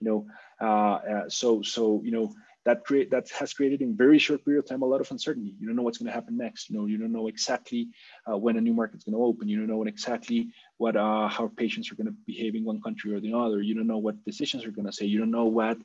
[0.00, 0.26] you know
[0.60, 2.30] uh, uh, so so you know
[2.66, 5.54] that create that has created in very short period of time a lot of uncertainty.
[5.58, 6.68] You don't know what's going to happen next.
[6.68, 7.88] You know, you don't know exactly
[8.28, 9.48] uh, when a new market's going to open.
[9.48, 13.14] You don't know exactly what uh, how patients are going to behave in one country
[13.14, 13.62] or the other.
[13.62, 15.06] You don't know what decisions are going to say.
[15.06, 15.78] You don't know what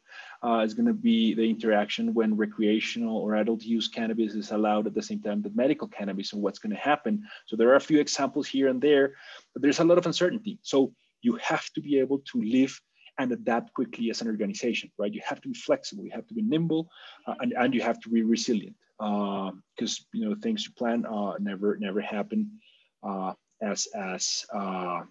[0.43, 4.87] uh, is going to be the interaction when recreational or adult use cannabis is allowed
[4.87, 7.23] at the same time that medical cannabis and what's going to happen.
[7.45, 9.13] So there are a few examples here and there,
[9.53, 10.57] but there's a lot of uncertainty.
[10.63, 12.81] So you have to be able to live
[13.17, 15.13] and adapt quickly as an organization, right?
[15.13, 16.89] You have to be flexible, you have to be nimble,
[17.27, 21.05] uh, and, and you have to be resilient because uh, you know things you plan
[21.05, 22.59] uh, never never happen
[23.03, 25.01] uh, as as uh,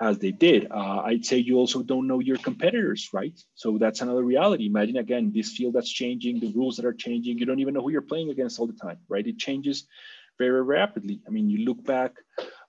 [0.00, 0.70] as they did.
[0.70, 3.38] Uh, I'd say you also don't know your competitors, right?
[3.54, 4.66] So that's another reality.
[4.66, 7.38] Imagine again this field that's changing, the rules that are changing.
[7.38, 9.26] You don't even know who you're playing against all the time, right?
[9.26, 9.86] It changes
[10.38, 11.20] very rapidly.
[11.26, 12.12] I mean, you look back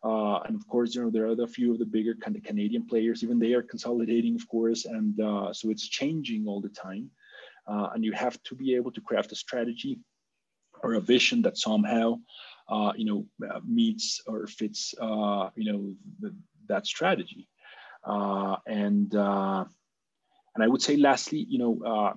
[0.03, 2.43] uh, and of course, you know, there are a few of the bigger kind of
[2.43, 4.85] Canadian players, even they are consolidating, of course.
[4.85, 7.09] And uh, so it's changing all the time.
[7.65, 9.99] Uh, and you have to be able to craft a strategy
[10.83, 12.19] or a vision that somehow,
[12.67, 16.35] uh, you know, uh, meets or fits, uh, you know, the,
[16.67, 17.47] that strategy.
[18.05, 22.13] and, and I would say lastly, you know,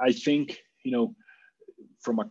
[0.00, 1.14] I think, you know,
[2.00, 2.28] from a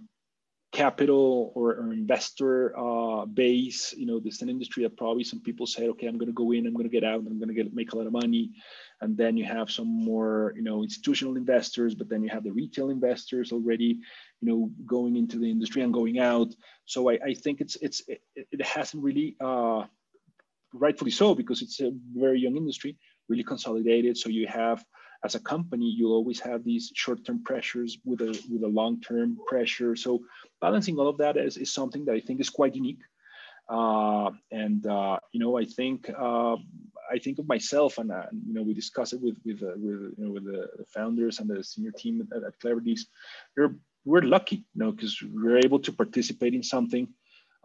[0.78, 3.82] capital or, or investor uh, base.
[4.00, 6.42] You know, this is an industry that probably some people say, okay, I'm going to
[6.44, 8.13] go in, I'm going to get out, I'm going to get make a lot of
[8.24, 8.44] money,
[9.02, 12.58] and then you have some more, you know, institutional investors, but then you have the
[12.62, 13.92] retail investors already,
[14.40, 14.60] you know,
[14.96, 16.50] going into the industry and going out.
[16.94, 18.22] So I, I think it's it's it,
[18.56, 19.82] it hasn't really, uh,
[20.86, 21.92] rightfully so, because it's a
[22.26, 22.92] very young industry,
[23.30, 24.13] really consolidated.
[24.18, 24.80] So you have
[25.23, 29.95] as a company, you'll always have these short-term pressures with a with a long-term pressure.
[29.95, 30.21] So
[30.62, 33.01] balancing all of that is, is something that I think is quite unique.
[33.69, 36.56] Uh, and uh, you know, I think uh,
[37.12, 40.13] I think of myself, and uh, you know, we discuss it with with uh, with
[40.17, 42.53] you know with the founders and the senior team at, at.
[43.58, 43.75] We're
[44.06, 47.10] we're lucky, you know, because we're able to participate in something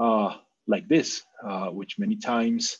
[0.00, 0.34] uh,
[0.66, 1.22] like this,
[1.70, 2.78] which many times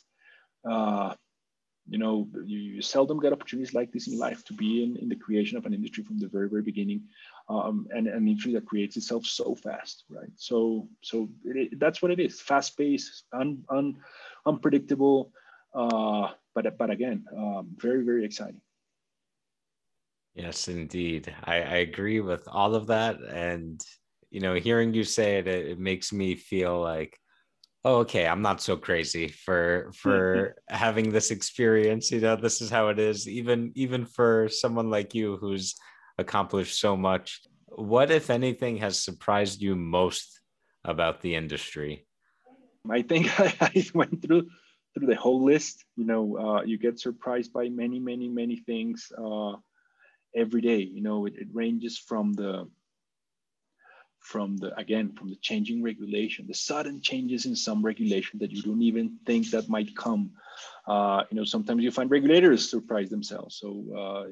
[1.89, 5.09] you know you, you, seldom get opportunities like this in life to be in, in
[5.09, 7.01] the creation of an industry from the very very beginning
[7.49, 10.31] um, and an industry that creates itself so fast right?
[10.35, 12.39] So so it, that's what it is.
[12.41, 13.97] Fast paced un, un,
[14.45, 15.31] unpredictable
[15.75, 18.61] uh, but but again um, very very exciting.
[20.35, 21.33] Yes indeed.
[21.43, 23.17] I, I agree with all of that.
[23.21, 23.83] And
[24.31, 27.19] you know hearing you say it it makes me feel like
[27.85, 32.11] oh, okay, I'm not so crazy for for having this experience.
[32.11, 33.27] You know, this is how it is.
[33.27, 35.75] Even even for someone like you who's
[36.17, 37.41] accomplished so much.
[37.67, 40.41] What, if anything, has surprised you most
[40.85, 42.05] about the industry?
[42.89, 44.49] I think I, I went through
[44.93, 45.83] through the whole list.
[45.95, 49.53] You know, uh, you get surprised by many, many, many things uh,
[50.35, 50.79] every day.
[50.79, 52.69] You know, it, it ranges from the
[54.23, 58.61] from the again from the changing regulation the sudden changes in some regulation that you
[58.61, 60.31] don't even think that might come.
[60.87, 63.57] Uh, you know sometimes you find regulators surprise themselves.
[63.57, 64.23] So uh,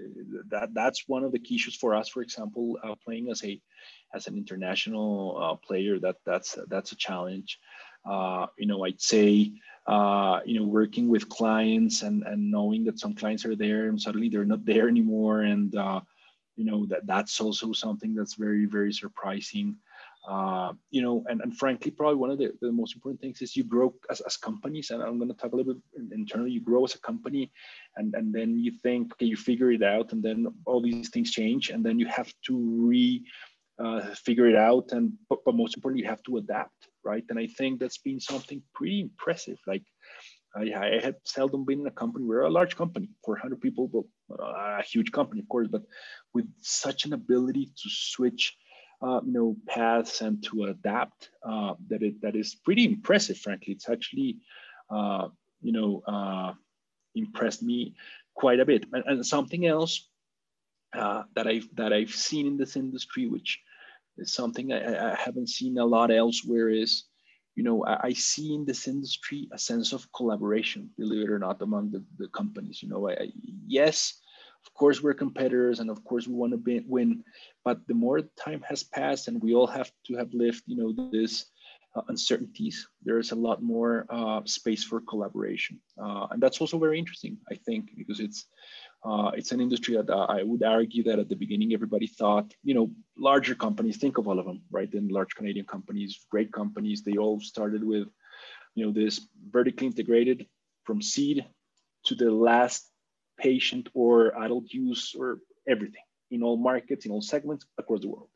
[0.49, 3.61] that that's one of the key issues for us for example uh, playing as a
[4.13, 7.59] as an international uh, player that that's that's a challenge.
[8.03, 9.51] Uh, you know i'd say
[9.85, 14.01] uh, you know working with clients and and knowing that some clients are there and
[14.01, 15.75] suddenly they're not there anymore and
[16.55, 19.75] you know that that's also something that's very very surprising
[20.29, 23.55] uh, you know and, and frankly probably one of the, the most important things is
[23.55, 26.61] you grow as, as companies and i'm going to talk a little bit internally you
[26.61, 27.51] grow as a company
[27.97, 31.31] and and then you think okay you figure it out and then all these things
[31.31, 33.23] change and then you have to re
[33.79, 37.39] uh, figure it out and but, but most importantly you have to adapt right and
[37.39, 39.83] i think that's been something pretty impressive like
[40.55, 42.25] I, I, had seldom been in a company.
[42.25, 44.03] We're a large company, 400 people, but
[44.39, 45.83] a huge company, of course, but
[46.33, 48.57] with such an ability to switch,
[49.01, 53.37] uh, you know, paths and to adapt uh, that it that is pretty impressive.
[53.37, 54.37] Frankly, it's actually,
[54.89, 55.27] uh,
[55.61, 56.53] you know, uh,
[57.15, 57.95] impressed me
[58.35, 58.85] quite a bit.
[58.93, 60.07] And, and something else
[60.93, 63.59] uh, that I've that I've seen in this industry, which
[64.17, 67.05] is something I, I haven't seen a lot elsewhere, is
[67.55, 71.39] you know, I, I, see in this industry a sense of collaboration, believe it or
[71.39, 72.81] not, among the, the companies.
[72.81, 73.27] You know, I, I,
[73.67, 74.21] yes,
[74.65, 77.23] of course we're competitors and of course we want to win,
[77.65, 81.09] but the more time has passed and we all have to have lived, you know,
[81.11, 81.45] this
[81.95, 85.79] uh, uncertainties, there is a lot more uh, space for collaboration.
[86.01, 88.45] Uh, and that's also very interesting, I think, because it's
[89.03, 92.75] Uh, it's an industry that I would argue that at the beginning everybody thought, you
[92.75, 93.97] know, larger companies.
[93.97, 94.91] Think of all of them, right?
[94.91, 97.01] Then large Canadian companies, great companies.
[97.01, 98.07] They all started with,
[98.75, 100.45] you know, this vertically integrated
[100.83, 101.45] from seed
[102.05, 102.87] to the last
[103.39, 108.29] patient or adult use or everything in all markets, in all segments across the world.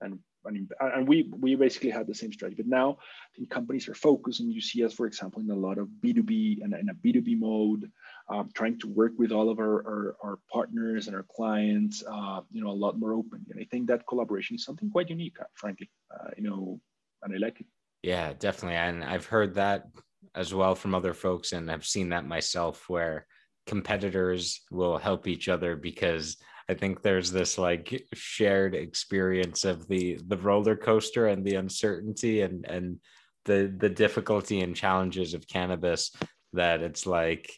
[0.00, 2.62] And and we we basically had the same strategy.
[2.62, 5.54] But now I think companies are focused, and you see us, for example, in a
[5.54, 7.90] lot of B2B and in a B2B mode,
[8.28, 12.40] um, trying to work with all of our, our, our partners and our clients, uh,
[12.50, 13.44] you know, a lot more open.
[13.50, 16.80] And I think that collaboration is something quite unique, uh, frankly, uh, you know,
[17.22, 17.66] and I like it.
[18.02, 18.76] Yeah, definitely.
[18.76, 19.88] And I've heard that
[20.34, 23.26] as well from other folks, and I've seen that myself where
[23.66, 26.36] competitors will help each other because
[26.68, 32.42] I think there's this like shared experience of the the roller coaster and the uncertainty
[32.42, 32.98] and and
[33.44, 36.12] the the difficulty and challenges of cannabis
[36.52, 37.52] that it's like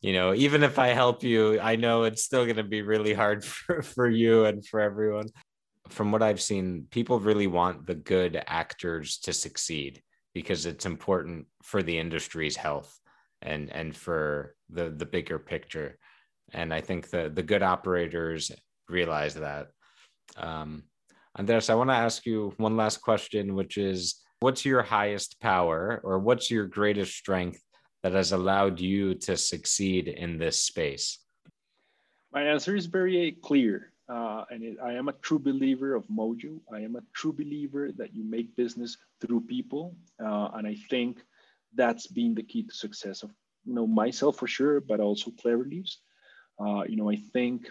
[0.00, 3.14] you know even if I help you I know it's still going to be really
[3.14, 5.28] hard for, for you and for everyone.
[5.88, 10.02] From what I've seen people really want the good actors to succeed
[10.34, 12.94] because it's important for the industry's health
[13.40, 15.98] and and for the the bigger picture
[16.52, 18.50] and I think the the good operators
[18.88, 19.68] realize that.
[20.36, 20.84] Um,
[21.36, 26.00] Andres, I want to ask you one last question, which is, what's your highest power,
[26.02, 27.62] or what's your greatest strength
[28.02, 31.18] that has allowed you to succeed in this space?
[32.32, 33.92] My answer is very clear.
[34.08, 36.60] Uh, and it, I am a true believer of Mojo.
[36.72, 41.22] I am a true believer that you make business through people, uh, and I think
[41.74, 43.30] that's been the key to success of
[43.68, 45.98] you know myself for sure, but also Clever Leaves.
[46.58, 47.68] Uh, you know, I think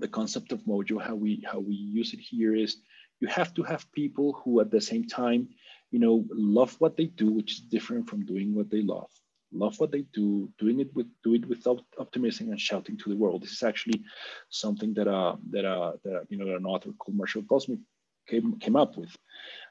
[0.00, 2.78] the concept of mojo, how we how we use it here is
[3.20, 5.48] you have to have people who at the same time,
[5.90, 9.10] you know, love what they do, which is different from doing what they love.
[9.52, 13.16] Love what they do, doing it with do it without optimism and shouting to the
[13.16, 13.42] world.
[13.42, 14.02] This is actually
[14.48, 17.84] something that uh that uh that you know that an author called Marshall Goldsmith
[18.26, 19.14] came came up with.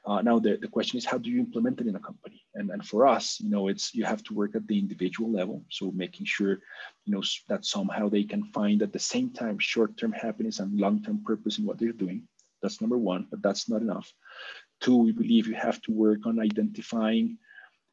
[0.06, 2.44] Uh, now the, the question is how do you implement it in a company?
[2.54, 5.64] And, and for us, you know, it's you have to work at the individual level.
[5.70, 6.58] So making sure,
[7.04, 11.22] you know, that somehow they can find at the same time short-term happiness and long-term
[11.24, 12.28] purpose in what they're doing.
[12.62, 14.12] That's number one, but that's not enough.
[14.80, 17.38] Two, we believe you have to work on identifying,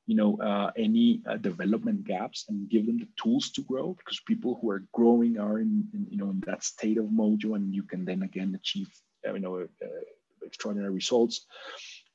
[0.07, 4.21] you know, uh, any uh, development gaps and give them the tools to grow because
[4.25, 7.73] people who are growing are in, in you know in that state of mojo, and
[7.73, 8.89] you can then again achieve,
[9.25, 9.87] you know, uh,
[10.45, 11.45] extraordinary results.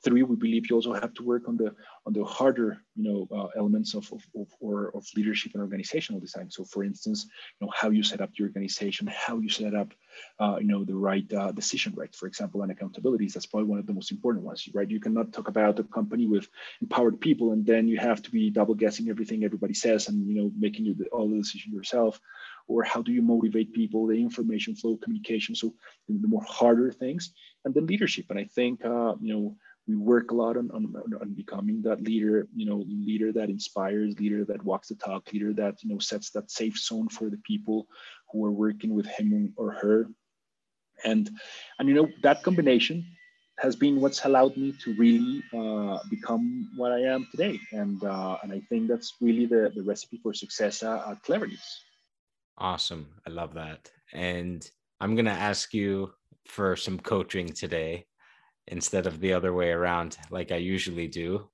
[0.07, 1.75] Three, we believe you also have to work on the
[2.07, 6.21] on the harder, you know, uh, elements of, of, of, or of leadership and organizational
[6.21, 6.49] design.
[6.49, 7.27] So, for instance,
[7.59, 9.93] you know, how you set up your organization, how you set up,
[10.39, 12.15] uh, you know, the right uh, decision right.
[12.15, 13.33] For example, and accountabilities.
[13.33, 14.89] That's probably one of the most important ones, right?
[14.89, 16.47] You cannot talk about a company with
[16.81, 20.37] empowered people and then you have to be double guessing everything everybody says and you
[20.37, 22.21] know making all the decision yourself
[22.69, 25.55] or how do you motivate people, the information flow, communication.
[25.55, 25.75] So
[26.09, 27.33] the more harder things,
[27.65, 28.27] and then leadership.
[28.31, 29.57] And I think uh, you know
[29.87, 34.19] we work a lot on, on, on becoming that leader, you know, leader that inspires,
[34.19, 37.39] leader that walks the talk, leader that you know sets that safe zone for the
[37.39, 37.87] people
[38.33, 40.09] who are working with him or her.
[41.05, 41.31] And
[41.79, 43.07] and you know that combination
[43.59, 47.61] has been what's allowed me to really uh, become what I am today.
[47.73, 51.47] And uh, and I think that's really the, the recipe for success uh, at Clever
[51.47, 51.85] Leaves.
[52.59, 53.07] Awesome.
[53.27, 53.91] I love that.
[54.13, 54.69] And
[55.01, 56.13] I'm going to ask you
[56.47, 58.07] for some coaching today
[58.69, 61.49] instead of the other way around, like I usually do.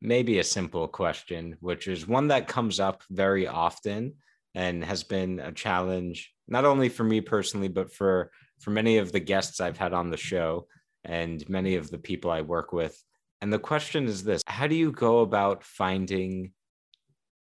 [0.00, 4.14] Maybe a simple question, which is one that comes up very often
[4.54, 9.12] and has been a challenge, not only for me personally, but for, for many of
[9.12, 10.66] the guests I've had on the show
[11.04, 13.02] and many of the people I work with.
[13.40, 16.52] And the question is this How do you go about finding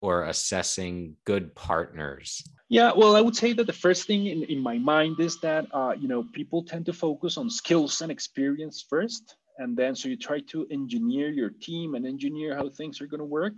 [0.05, 2.45] or assessing good partners?
[2.69, 5.64] Yeah, well, I would say that the first thing in, in my mind is that
[5.73, 10.09] uh, you know people tend to focus on skills and experience first, and then so
[10.09, 13.55] you try to engineer your team and engineer how things are going to work.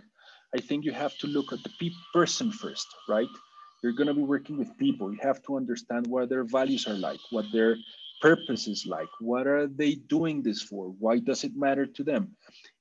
[0.55, 3.33] I think you have to look at the pe- person first, right?
[3.83, 5.11] You're going to be working with people.
[5.11, 7.75] You have to understand what their values are like, what their
[8.21, 10.95] purpose is like, what are they doing this for?
[11.03, 12.37] Why does it matter to them?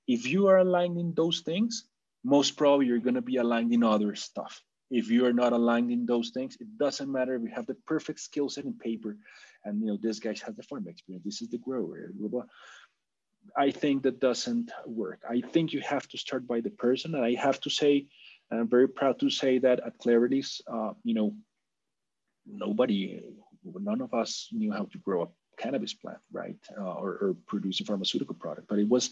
[0.06, 1.84] If you are aligning those things,
[2.26, 5.90] most probably you're going to be aligned in other stuff if you are not aligned
[5.90, 9.16] in those things, it doesn't matter if you have the perfect skill set in paper
[9.64, 12.42] and you know this guy has the farm experience, this is the grower, blah, blah.
[13.56, 15.20] I think that doesn't work.
[15.28, 17.14] I think you have to start by the person.
[17.14, 18.06] And I have to say,
[18.50, 21.34] I'm very proud to say that at Leaves, uh, you know,
[22.44, 23.22] nobody,
[23.64, 26.58] none of us knew how to grow a cannabis plant, right?
[26.76, 28.66] Uh, or, or produce a pharmaceutical product.
[28.68, 29.10] But it was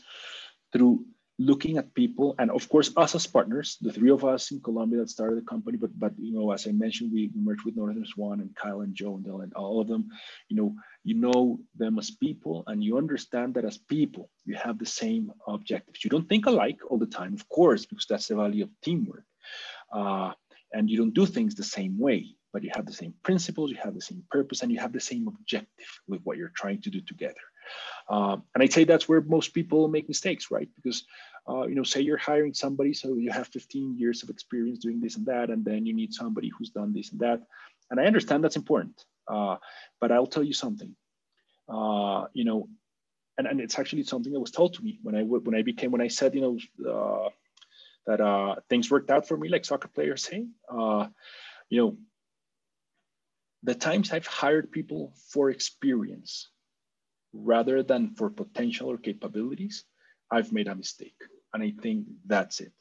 [0.73, 1.05] through
[1.39, 5.01] looking at people and of course us as partners the three of us in colombia
[5.01, 8.07] that started the company but but you know as i mentioned we merged with northern
[8.07, 10.09] swan and kyle and joe and dylan all of them.
[10.49, 14.79] You know you know them as people and you understand that as people you have
[14.79, 16.05] the same objectives.
[16.05, 19.25] You don't think alike all the time of course because that's the value of teamwork.
[19.93, 20.33] Uh,
[20.73, 23.77] and you don't do things the same way but you have the same principles you
[23.77, 26.91] have the same purpose and you have the same objective with what you're trying to
[26.91, 27.45] do together
[28.09, 30.69] uh, and I'd say that's where most people make mistakes, right?
[30.77, 31.05] Because,
[31.49, 35.01] uh, you know, say you're hiring somebody, so you have 15 years of experience doing
[35.01, 37.43] this and that, and then you need somebody who's done this and that.
[37.91, 39.57] And I understand that's important, uh,
[40.01, 40.95] but I'll tell you something.
[41.69, 42.69] Uh, you know,
[43.39, 45.91] and, and it's actually something that was told to me when I when I became
[45.91, 46.59] when I said, you know,
[46.91, 47.29] uh,
[48.07, 50.47] that uh, things worked out for me, like soccer players say.
[51.71, 51.97] you know,
[53.63, 56.49] the times I've hired people for experience
[57.35, 59.85] rather than for potential or capabilities,
[60.31, 61.17] I've made a mistake.
[61.53, 62.73] And I think that's it.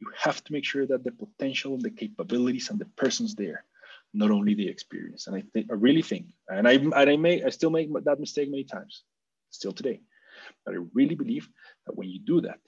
[0.00, 3.64] You have to make sure that the potential and the capabilities and the person's there,
[4.12, 5.26] not only the experience.
[5.26, 8.20] And I think I really think, and I and I may I still make that
[8.20, 9.04] mistake many times,
[9.50, 10.00] still today.
[10.64, 11.48] But I really believe
[11.86, 12.58] that when you do that,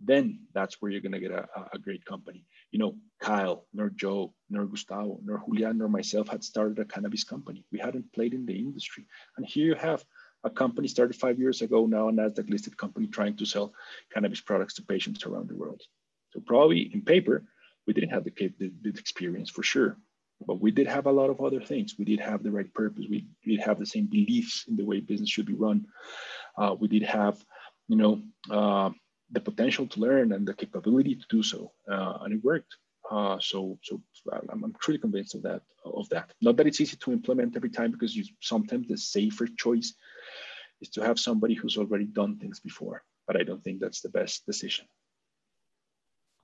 [0.00, 2.44] then that's where you're gonna get a, a great company.
[2.70, 7.24] You know, Kyle, nor Joe, nor Gustavo, nor Julian, nor myself had started a cannabis
[7.24, 7.64] company.
[7.72, 9.06] We hadn't played in the industry.
[9.36, 10.04] And here you have
[10.44, 13.72] a company started five years ago, now a NASDAQ listed company trying to sell
[14.12, 15.82] cannabis products to patients around the world.
[16.30, 17.44] So probably in paper,
[17.86, 19.96] we didn't have the, the, the experience for sure,
[20.46, 21.94] but we did have a lot of other things.
[21.98, 23.06] We did have the right purpose.
[23.08, 25.86] We did have the same beliefs in the way business should be run.
[26.56, 27.42] Uh, we did have,
[27.88, 28.90] you know, uh,
[29.30, 32.76] the potential to learn and the capability to do so, uh, and it worked.
[33.10, 34.00] Uh, so, so
[34.32, 35.62] I'm, I'm, truly convinced of that.
[35.84, 36.32] Of that.
[36.40, 39.94] Not that it's easy to implement every time because you sometimes the safer choice
[40.80, 43.02] is to have somebody who's already done things before.
[43.26, 44.86] But I don't think that's the best decision.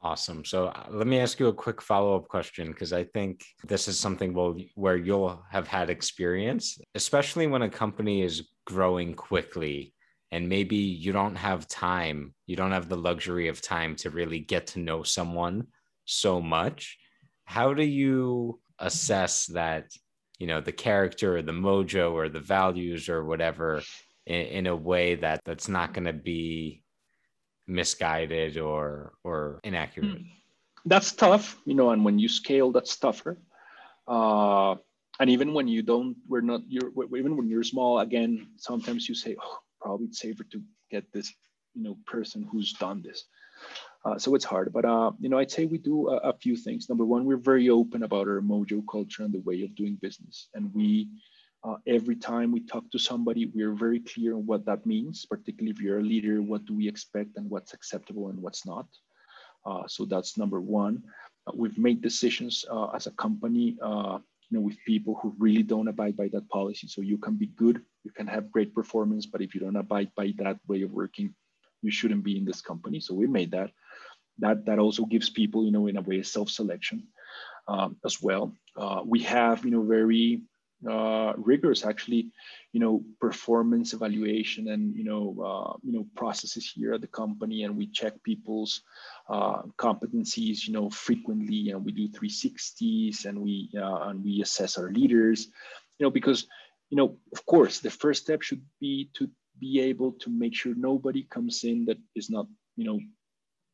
[0.04, 0.44] Awesome.
[0.44, 3.86] So uh, let me ask you a quick follow up question because I think this
[3.86, 9.94] is something will, where you'll have had experience, especially when a company is growing quickly
[10.32, 14.40] and maybe you don't have time, you don't have the luxury of time to really
[14.40, 15.68] get to know someone
[16.04, 16.98] so much.
[17.44, 19.92] How do you assess that,
[20.38, 23.82] you know, the character or the mojo or the values or whatever
[24.26, 26.82] in, in a way that that's not going to be
[27.66, 30.18] misguided or or inaccurate.
[30.18, 30.22] Hmm.
[30.84, 33.38] that's tough you know and when you scale that's tougher.
[34.06, 34.74] Uh
[35.20, 39.14] and even when you don't we're not you're even when you're small again sometimes you
[39.14, 40.60] say oh probably it's safer to
[40.90, 41.32] get this
[41.74, 43.24] you know person who's done this.
[44.04, 46.56] Uh, so it's hard but uh you know i'd say we do a, a, few
[46.56, 46.88] things.
[46.88, 50.48] Number one we're very open about our mojo culture and the way of doing business
[50.54, 51.08] and we
[51.64, 55.70] uh, every time we talk to somebody, we're very clear on what that means, particularly
[55.70, 58.86] if you're a leader, what do we expect and what's acceptable and what's not.
[59.64, 61.02] Uh, so that's number one.
[61.46, 65.62] Uh, we've made decisions uh, as a company, uh, you know, with people who really
[65.62, 66.88] don't abide by that policy.
[66.88, 70.10] So you can be good, you can have great performance, but if you don't abide
[70.16, 71.34] by that way of working,
[71.80, 73.00] you shouldn't be in this company.
[73.00, 73.70] So we made that.
[74.38, 77.06] That that also gives people, you know, in a way, self-selection
[77.68, 78.56] um, as well.
[78.76, 80.42] Uh, we have, you know, very
[80.88, 82.30] uh, rigorous actually
[82.72, 87.64] you know performance evaluation and you know uh, you know processes here at the company.
[87.64, 88.82] And we check people's
[89.28, 91.70] uh, competencies you know frequently.
[91.70, 95.48] And we do 360s and we uh, and we assess our leaders
[95.98, 96.46] you know because
[96.90, 100.74] you know of course the first step should be to be able to make sure
[100.74, 102.98] nobody comes in that is not you know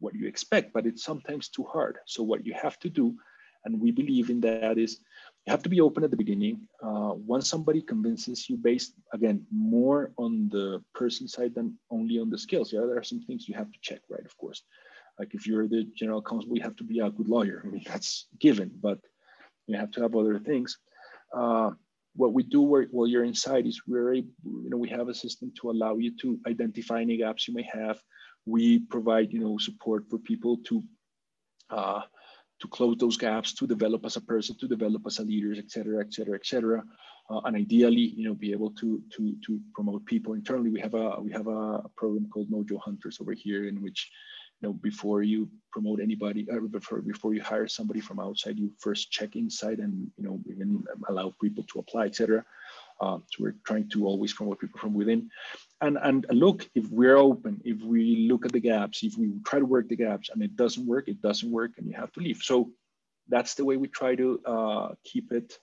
[0.00, 1.98] what you expect but it's sometimes too hard.
[2.06, 3.16] So what you have to do
[3.64, 5.00] and we believe in that is
[5.48, 6.60] you have to be open at the beginning.
[6.82, 12.28] Uh, once somebody convinces you, based again more on the person side than only on
[12.28, 12.70] the skills.
[12.70, 14.26] Yeah, there are some things you have to check, right?
[14.26, 14.62] Of course,
[15.18, 17.62] like if you're the general counsel, you have to be a good lawyer.
[17.64, 18.98] I mean, that's given, but
[19.66, 20.76] you have to have other things.
[21.34, 21.70] Uh,
[22.14, 25.50] what we do while you're inside is we're able, you know, we have a system
[25.58, 27.98] to allow you to identify any gaps you may have.
[28.44, 30.84] We provide, you know, support for people to
[31.70, 32.02] uh,
[32.60, 35.70] to close those gaps, to develop as a person, to develop as a leader, et
[35.70, 36.82] cetera, et cetera, et cetera.
[37.30, 40.70] Uh, and ideally, you know, be able to to to promote people internally.
[40.70, 44.10] We have a we have a, program called Mojo Hunters over here, in which,
[44.60, 48.72] you know, before you promote anybody, uh, before before you hire somebody from outside, you
[48.78, 52.44] first check inside and you know even allow people to apply, et cetera.
[53.00, 55.30] Uh, so we're trying to always promote people from within.
[55.80, 59.60] And, and look, if we're open, if we look at the gaps, if we try
[59.60, 62.20] to work the gaps and it doesn't work, it doesn't work and you have to
[62.20, 62.40] leave.
[62.42, 62.70] So
[63.28, 65.58] that's the way we try to uh, keep it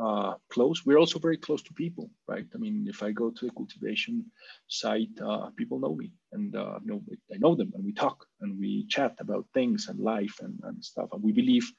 [0.00, 0.86] uh, close.
[0.86, 2.46] We're also very close to people, right?
[2.54, 4.24] I mean, if I go to a cultivation
[4.66, 7.02] site, uh, people know me and uh, know
[7.32, 10.82] I know them and we talk and we chat about things and life and, and
[10.82, 11.10] stuff.
[11.12, 11.70] And we believe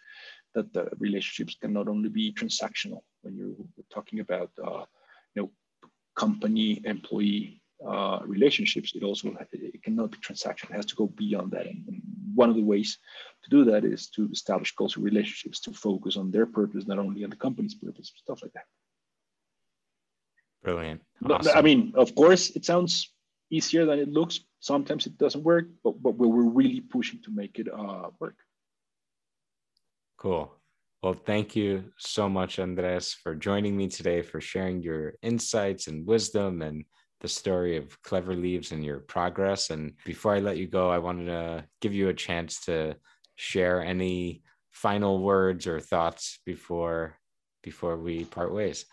[0.54, 3.56] that the relationships can not only be transactional when you're
[3.94, 4.86] talking about uh,
[5.36, 5.52] you know
[6.16, 8.94] company employee uh, relationships.
[8.96, 10.72] It also it cannot be transactional.
[10.72, 11.66] It has to go beyond that.
[11.66, 12.02] And, and,
[12.34, 12.98] one of the ways
[13.44, 17.26] to do that is to establish closer relationships to focus on their purpose, not only
[17.26, 18.64] on the company's purpose, stuff like that.
[20.64, 21.02] Brilliant.
[21.30, 21.52] Awesome.
[21.54, 23.12] I mean, of course, it sounds
[23.50, 24.40] easier than it looks.
[24.62, 28.38] Sometimes it doesn't work, but, but we're really pushing to make it uh, work.
[30.22, 30.54] Cool.
[31.02, 36.06] Well, thank you so much, Andres, for joining me today, for sharing your insights and
[36.06, 36.86] wisdom and
[37.22, 39.72] the story of Clever Leaves and your progress.
[39.72, 42.98] And before I let you go, I wanted to give you a chance to
[43.36, 47.18] share any final words or thoughts before
[47.64, 48.86] before we part ways.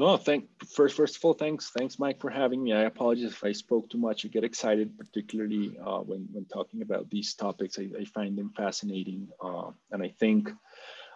[0.00, 2.72] No, thank first first of all, thanks thanks Mike for having me.
[2.72, 4.24] I apologize if I spoke too much.
[4.24, 7.78] I get excited, particularly uh, when when talking about these topics.
[7.78, 10.50] I, I find them fascinating, uh, and I think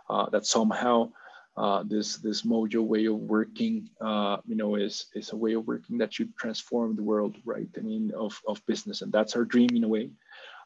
[0.09, 1.11] uh, that somehow
[1.57, 5.66] uh, this this mojo way of working, uh, you know, is is a way of
[5.66, 7.68] working that should transform the world, right?
[7.76, 10.11] I mean, of of business, and that's our dream in a way.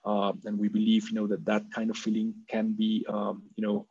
[0.04, 3.66] Uh, and we believe, you know, that that kind of feeling can be, um, you
[3.66, 3.86] know,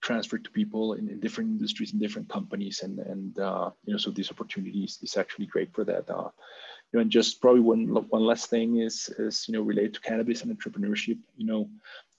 [0.00, 3.98] transferred to people in, in, different industries and different companies, and and uh, you know,
[3.98, 6.08] so these opportunities is actually great for that.
[6.08, 6.30] Uh,
[6.90, 10.00] you know, and just probably one one last thing is is you know related to
[10.00, 11.18] cannabis and entrepreneurship.
[11.36, 11.68] You know,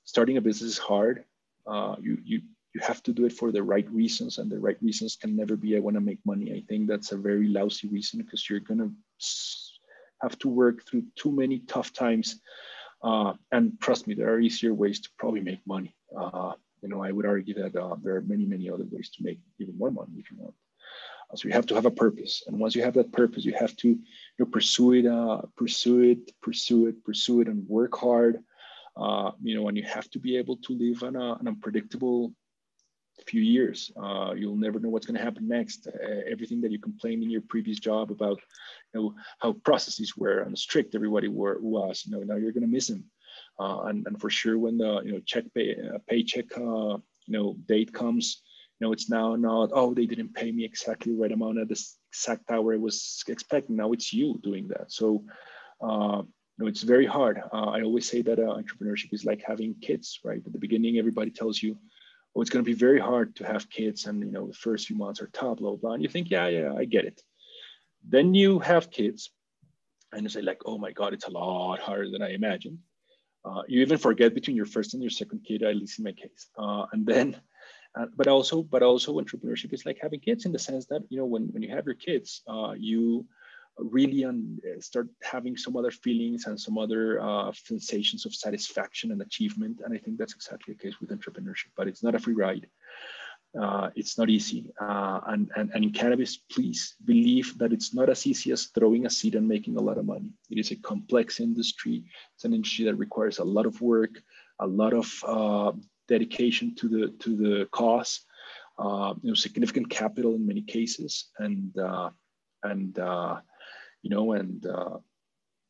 [0.04, 1.26] starting a business is hard
[1.70, 2.42] uh, you you
[2.74, 5.56] you have to do it for the right reasons, and the right reasons can never
[5.56, 6.52] be I want to make money.
[6.54, 8.92] I think that's a very lousy reason because you're gonna
[10.22, 12.40] have to work through too many tough times.
[13.02, 15.96] Uh, and trust me, there are easier ways to probably make money.
[16.16, 19.24] Uh, you know, I would argue that uh, there are many, many other ways to
[19.24, 20.54] make even more money if you want.
[21.32, 23.54] Uh, so you have to have a purpose, and once you have that purpose, you
[23.54, 24.00] have to you
[24.40, 28.44] know, pursue it, uh, pursue it, pursue it, pursue it, and work hard
[29.00, 32.34] uh, you know, and you have to be able to live on a, an unpredictable
[33.28, 33.92] few years.
[34.02, 35.88] Uh, you'll never know what's going to happen next.
[35.88, 38.40] Uh, everything that you complained in your previous job about,
[38.94, 42.62] you know, how processes were and strict everybody were, was, you know, now you're going
[42.62, 43.04] to miss them.
[43.60, 47.34] Uh, and, and for sure, when the you know check pay, uh, paycheck uh, you
[47.38, 48.42] know date comes,
[48.80, 51.68] you know it's now not oh they didn't pay me exactly the right amount at
[51.68, 51.80] the
[52.12, 53.76] exact hour I was expecting.
[53.76, 54.92] Now it's you doing that.
[54.92, 55.24] So
[56.60, 57.42] know, it's very hard.
[57.54, 60.42] Uh, I always say that uh, entrepreneurship is like having kids, right?
[60.46, 61.78] At the beginning, everybody tells you,
[62.36, 64.06] oh, it's going to be very hard to have kids.
[64.06, 65.94] And, you know, the first few months are tough, blah, blah, blah.
[65.94, 67.22] And you think, yeah, yeah, I get it.
[68.08, 69.32] Then you have kids
[70.12, 72.80] and you say like, oh my God, it's a lot harder than I imagined.
[73.46, 76.12] Uh, you even forget between your first and your second kid, at least in my
[76.12, 76.48] case.
[76.58, 77.40] Uh, and then,
[77.98, 81.18] uh, but also, but also entrepreneurship is like having kids in the sense that, you
[81.18, 83.26] know, when, when you have your kids, uh, you,
[83.82, 89.12] really un, uh, start having some other feelings and some other uh, sensations of satisfaction
[89.12, 89.82] and achievement.
[89.84, 92.68] And I think that's exactly the case with entrepreneurship, but it's not a free ride.
[93.60, 94.72] Uh, it's not easy.
[94.80, 99.06] Uh, and, and, and in cannabis, please believe that it's not as easy as throwing
[99.06, 100.32] a seed and making a lot of money.
[100.52, 102.04] It is a complex industry.
[102.36, 104.22] It's an industry that requires a lot of work,
[104.60, 105.72] a lot of uh,
[106.08, 108.20] dedication to the, to the cause,
[108.78, 111.30] uh, you know, significant capital in many cases.
[111.40, 111.76] And,
[112.64, 113.00] and
[114.02, 114.98] you know, and uh,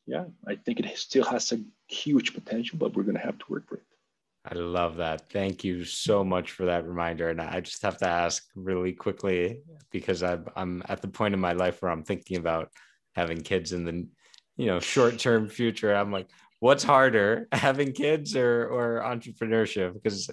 [0.06, 3.44] yeah, I think it still has a huge potential, but we're going to have to
[3.48, 3.82] work for it.
[4.44, 5.30] I love that.
[5.30, 7.28] Thank you so much for that reminder.
[7.28, 9.60] And I just have to ask really quickly
[9.90, 12.70] because I'm I'm at the point in my life where I'm thinking about
[13.14, 14.08] having kids in the
[14.56, 15.94] you know short term future.
[15.94, 16.28] I'm like,
[16.60, 19.92] what's harder, having kids or or entrepreneurship?
[19.92, 20.30] Because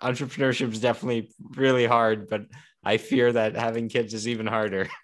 [0.00, 2.42] entrepreneurship is definitely really hard, but
[2.84, 4.88] I fear that having kids is even harder.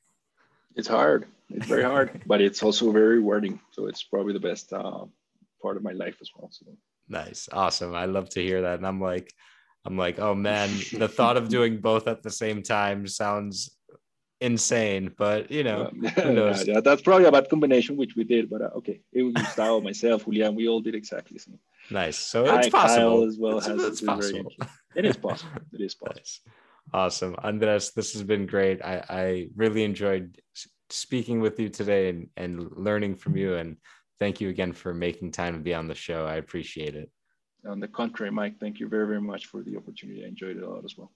[0.78, 1.26] It's hard.
[1.50, 3.60] It's very hard, but it's also very rewarding.
[3.70, 5.04] So it's probably the best uh,
[5.62, 6.48] part of my life as well.
[6.50, 6.66] So.
[7.08, 7.94] Nice, awesome.
[7.94, 9.32] I love to hear that, and I'm like,
[9.84, 13.76] I'm like, oh man, the thought of doing both at the same time sounds
[14.40, 15.12] insane.
[15.16, 18.50] But you know, yeah, yeah, that's probably a bad combination, which we did.
[18.50, 21.58] But uh, okay, it was Gustavo, myself, Julian, we all did exactly the same.
[21.90, 22.18] Nice.
[22.18, 23.58] So it's possible Kyle as well.
[23.58, 24.52] It's, has it's possible.
[24.96, 25.52] It is possible.
[25.72, 26.16] It is possible.
[26.16, 26.40] Nice.
[26.92, 27.90] Awesome, Andres.
[27.92, 28.80] This has been great.
[28.80, 30.40] I I really enjoyed
[30.90, 33.54] speaking with you today and, and learning from you.
[33.56, 33.76] And
[34.18, 36.26] thank you again for making time to be on the show.
[36.26, 37.10] I appreciate it.
[37.66, 40.24] On the contrary, Mike, thank you very, very much for the opportunity.
[40.24, 41.10] I enjoyed it a lot as well.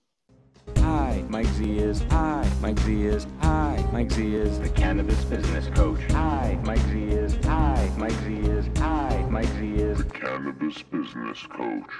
[0.79, 2.03] Hi, Mike Z is.
[2.11, 3.27] Hi, Mike Z is.
[3.41, 6.01] Hi, Mike Z is the cannabis business coach.
[6.11, 7.37] Hi, Mike Z is.
[7.45, 8.67] Hi, Mike Z is.
[8.79, 11.91] Hi, Mike Z is the cannabis business coach.